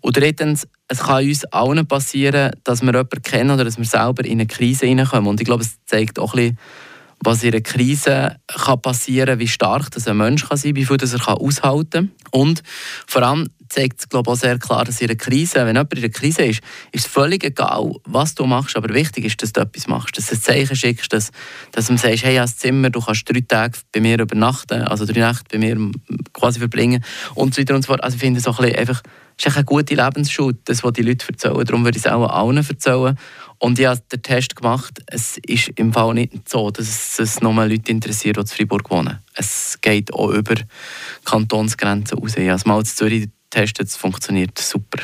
Und 0.01 0.17
drittens, 0.17 0.67
es 0.87 0.99
kann 0.99 1.25
uns 1.25 1.45
allen 1.45 1.87
passieren, 1.87 2.51
dass 2.63 2.81
wir 2.81 2.87
jemanden 2.87 3.21
kennen 3.21 3.51
oder 3.51 3.63
dass 3.63 3.77
wir 3.77 3.85
selber 3.85 4.25
in 4.25 4.33
eine 4.33 4.47
Krise 4.47 4.87
hineinkommen. 4.87 5.27
Und 5.27 5.39
ich 5.39 5.45
glaube, 5.45 5.63
es 5.63 5.77
zeigt 5.85 6.19
auch 6.19 6.33
ein 6.33 6.55
bisschen, 6.55 6.57
was 7.23 7.43
in 7.43 7.53
einer 7.53 7.61
Krise 7.61 8.35
kann 8.47 8.81
passieren 8.81 9.27
kann, 9.27 9.39
wie 9.39 9.47
stark 9.47 9.91
das 9.91 10.07
ein 10.07 10.17
Mensch 10.17 10.47
kann 10.47 10.57
sein 10.57 10.73
kann, 10.73 10.81
wie 10.81 10.85
viel 10.85 10.97
das 10.97 11.13
er 11.13 11.39
aushalten 11.39 11.91
kann. 11.91 12.11
Und 12.31 12.63
vor 13.07 13.21
allem 13.21 13.49
zeigt 13.71 13.99
es 13.99 14.09
glaube 14.09 14.29
ich, 14.29 14.33
auch 14.33 14.39
sehr 14.39 14.59
klar, 14.59 14.83
dass 14.83 15.01
in 15.01 15.09
einer 15.09 15.17
Krise, 15.17 15.55
wenn 15.65 15.75
jemand 15.75 15.93
in 15.93 15.99
einer 15.99 16.09
Krise 16.09 16.43
ist, 16.43 16.61
ist 16.91 17.05
es 17.05 17.11
völlig 17.11 17.43
egal, 17.43 17.93
was 18.03 18.35
du 18.35 18.45
machst, 18.45 18.75
aber 18.75 18.93
wichtig 18.93 19.25
ist, 19.25 19.41
dass 19.41 19.53
du 19.53 19.61
etwas 19.61 19.87
machst, 19.87 20.17
dass 20.17 20.27
du 20.27 20.35
ein 20.35 20.41
Zeichen 20.41 20.75
schickst, 20.75 21.11
dass, 21.13 21.31
dass 21.71 21.87
du 21.87 21.97
sagst, 21.97 22.23
hey, 22.23 22.39
ein 22.39 22.47
Zimmer, 22.47 22.89
du 22.89 22.99
kannst 22.99 23.27
drei 23.29 23.41
Tage 23.41 23.79
bei 23.91 24.01
mir 24.01 24.19
übernachten, 24.19 24.81
also 24.83 25.05
drei 25.05 25.27
Nächte 25.27 25.45
bei 25.51 25.57
mir 25.57 25.77
quasi 26.33 26.59
verbringen 26.59 27.03
und 27.35 27.55
so 27.55 27.61
weiter 27.61 27.75
und 27.75 27.83
so 27.83 27.87
fort. 27.87 28.03
Also 28.03 28.15
ich 28.15 28.21
finde 28.21 28.39
so 28.39 28.51
ein 28.51 28.57
bisschen 28.57 28.75
einfach, 28.75 29.01
es 29.37 29.45
ist 29.45 29.55
eine 29.55 29.65
gute 29.65 29.95
Lebensschule, 29.95 30.57
das, 30.65 30.83
was 30.83 30.93
die 30.93 31.01
Leute 31.01 31.27
erzählen. 31.29 31.65
Darum 31.65 31.83
würde 31.83 31.97
ich 31.97 32.05
es 32.05 32.11
auch 32.11 32.27
allen 32.27 32.57
erzählen. 32.57 33.17
Und 33.57 33.79
ich 33.79 33.85
habe 33.85 34.01
den 34.11 34.21
Test 34.21 34.55
gemacht. 34.55 35.01
Es 35.07 35.37
ist 35.37 35.69
im 35.75 35.93
Fall 35.93 36.13
nicht 36.13 36.49
so, 36.49 36.69
dass 36.71 37.19
es 37.19 37.41
nur 37.41 37.53
Leute 37.53 37.91
interessiert, 37.91 38.37
die 38.37 38.41
in 38.41 38.47
Freiburg 38.47 38.89
wohnen. 38.89 39.19
Es 39.35 39.79
geht 39.81 40.13
auch 40.13 40.29
über 40.29 40.55
Kantonsgrenzen 41.25 42.19
raus. 42.19 42.33
Ich 42.37 42.47
habe 42.47 42.57
es 42.57 42.65
mal 42.65 42.79
in 42.79 42.85
Zürich 42.85 43.29
getestet, 43.51 43.87
es 43.87 43.97
funktioniert 43.97 44.57
super. 44.57 45.03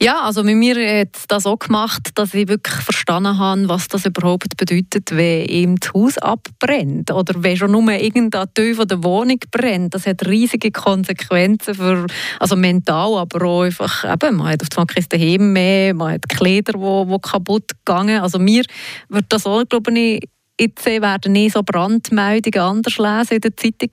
Ja, 0.00 0.22
also 0.22 0.42
mit 0.42 0.56
mir 0.56 1.00
hat 1.00 1.16
das 1.28 1.46
auch 1.46 1.58
gemacht, 1.58 2.10
dass 2.16 2.34
ich 2.34 2.48
wirklich 2.48 2.74
verstanden 2.74 3.38
habe, 3.38 3.68
was 3.68 3.88
das 3.88 4.04
überhaupt 4.04 4.56
bedeutet, 4.56 5.16
wenn 5.16 5.46
ihm 5.46 5.76
das 5.76 5.94
Haus 5.94 6.18
abbrennt 6.18 7.10
oder 7.10 7.42
wenn 7.42 7.56
schon 7.56 7.70
nur 7.70 7.90
irgendein 7.92 8.52
Teil 8.52 8.74
von 8.74 8.88
der 8.88 9.02
Wohnung 9.02 9.38
brennt. 9.50 9.94
Das 9.94 10.06
hat 10.06 10.26
riesige 10.26 10.70
Konsequenzen 10.70 11.74
für, 11.74 12.06
also 12.38 12.56
mental, 12.56 13.16
aber 13.16 13.46
auch 13.46 13.62
einfach, 13.62 14.04
eben, 14.04 14.36
man 14.36 14.48
hat 14.48 14.62
auf 14.62 14.68
einmal 14.76 14.86
kein 14.86 15.06
Daheim 15.08 15.52
mehr, 15.52 15.94
man 15.94 16.14
hat 16.14 16.28
Kleider, 16.28 16.74
die, 16.74 17.10
die 17.10 17.18
kaputt 17.22 17.70
gegangen. 17.84 18.20
Also 18.20 18.38
mir 18.38 18.64
wird 19.08 19.26
das 19.30 19.46
auch, 19.46 19.64
glaube 19.66 19.98
ich, 19.98 20.28
jetzt 20.60 20.84
werden 20.84 21.32
nie 21.32 21.48
so 21.48 21.62
Brandmeldungen 21.62 22.60
anders 22.60 22.98
lesen 22.98 23.34
in 23.34 23.40
der 23.40 23.56
Zeitung. 23.56 23.90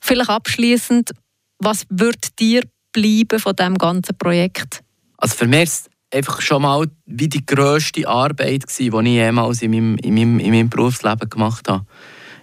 Vielleicht 0.00 0.30
abschließend, 0.30 1.10
was 1.58 1.84
wird 1.90 2.38
dir 2.38 2.62
bleiben 2.96 3.38
von 3.38 3.54
diesem 3.54 3.78
ganzen 3.78 4.16
Projekt? 4.16 4.82
Also 5.18 5.36
für 5.36 5.46
mich 5.46 5.64
ist 5.64 5.90
einfach 6.12 6.40
schon 6.40 6.62
mal 6.62 6.86
wie 7.04 7.28
die 7.28 7.44
grösste 7.44 8.08
Arbeit 8.08 8.64
die 8.78 8.88
ich 8.88 8.92
jemals 8.92 9.62
in 9.62 9.70
meinem, 9.70 9.96
in 9.98 10.14
meinem, 10.14 10.38
in 10.38 10.50
meinem 10.50 10.70
Berufsleben 10.70 11.28
gemacht 11.28 11.68
habe. 11.68 11.84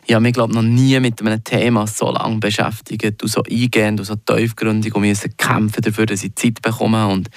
Ich 0.06 0.14
habe 0.14 0.22
mich 0.22 0.34
glaube 0.34 0.54
noch 0.54 0.62
nie 0.62 1.00
mit 1.00 1.22
einem 1.22 1.44
Thema 1.44 1.88
so 1.88 2.12
lange 2.12 2.40
beschäftigt 2.40 3.24
und 3.24 3.30
so 3.30 3.42
eingehend 3.50 4.00
und 4.00 4.06
so 4.06 4.16
tiefgründig 4.16 4.94
und 4.94 5.02
müssen 5.02 5.36
kämpfen 5.38 5.82
dafür, 5.82 6.06
dass 6.06 6.24
ich 6.24 6.36
Zeit 6.36 6.62
bekomme 6.62 7.08
und 7.08 7.30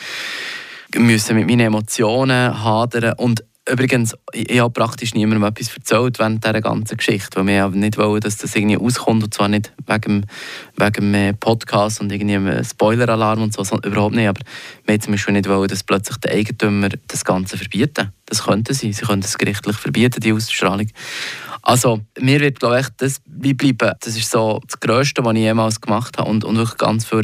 müssen 0.96 1.37
mit 1.37 1.46
meinen 1.46 1.61
Emotionen 1.61 2.62
hadern 2.62 3.14
und 3.18 3.44
Übrigens, 3.68 4.14
ich 4.33 4.61
habe 4.61 4.72
praktisch 4.72 5.14
niemandem 5.14 5.42
etwas 5.42 5.74
erzählt 5.76 6.20
während 6.20 6.44
dieser 6.44 6.61
ganzen 6.61 6.96
Geschichte, 6.96 7.38
weil 7.38 7.46
wir 7.46 7.68
nicht 7.70 7.98
wollen, 7.98 8.20
dass 8.20 8.37
das 8.37 8.55
irgendwie 8.55 8.76
auskommt 8.76 9.24
und 9.24 9.35
zwar 9.35 9.48
nicht 9.48 9.72
wegen, 9.87 10.24
wegen 10.76 10.92
dem 10.92 11.14
äh, 11.14 11.33
Podcast 11.33 12.00
und 12.00 12.12
irgendwie 12.12 12.37
einem 12.37 12.62
Spoiler-Alarm 12.62 13.42
und 13.42 13.52
so, 13.52 13.64
sondern 13.64 13.90
überhaupt 13.90 14.14
nicht, 14.14 14.29
aber 14.29 14.40
wir 14.85 14.94
haben 14.94 15.00
zum 15.00 15.12
Beispiel 15.14 15.35
nicht 15.35 15.48
wollen, 15.48 15.66
dass 15.66 15.83
plötzlich 15.83 16.16
der 16.18 16.33
Eigentümer 16.33 16.90
das 17.09 17.24
Ganze 17.24 17.59
verbieten. 17.59 18.12
Das 18.26 18.44
könnte 18.44 18.72
sie, 18.72 18.92
sie 18.92 19.05
könnten 19.05 19.24
es 19.24 19.37
gerichtlich 19.37 19.76
verbieten, 19.76 20.20
die 20.20 20.33
Ausstrahlung. 20.33 20.88
Also, 21.62 22.00
mir 22.20 22.40
wird, 22.40 22.61
glaube 22.61 22.79
ich, 22.79 22.87
das 22.96 23.20
bleiben. 23.24 23.92
Das 24.00 24.16
ist 24.16 24.31
so 24.31 24.61
das 24.64 24.79
Größte, 24.79 25.24
was 25.24 25.35
ich 25.35 25.40
jemals 25.40 25.81
gemacht 25.81 26.16
habe 26.18 26.31
und, 26.31 26.44
und 26.44 26.57
wirklich 26.57 26.79
ganz 26.79 27.05
viel 27.05 27.14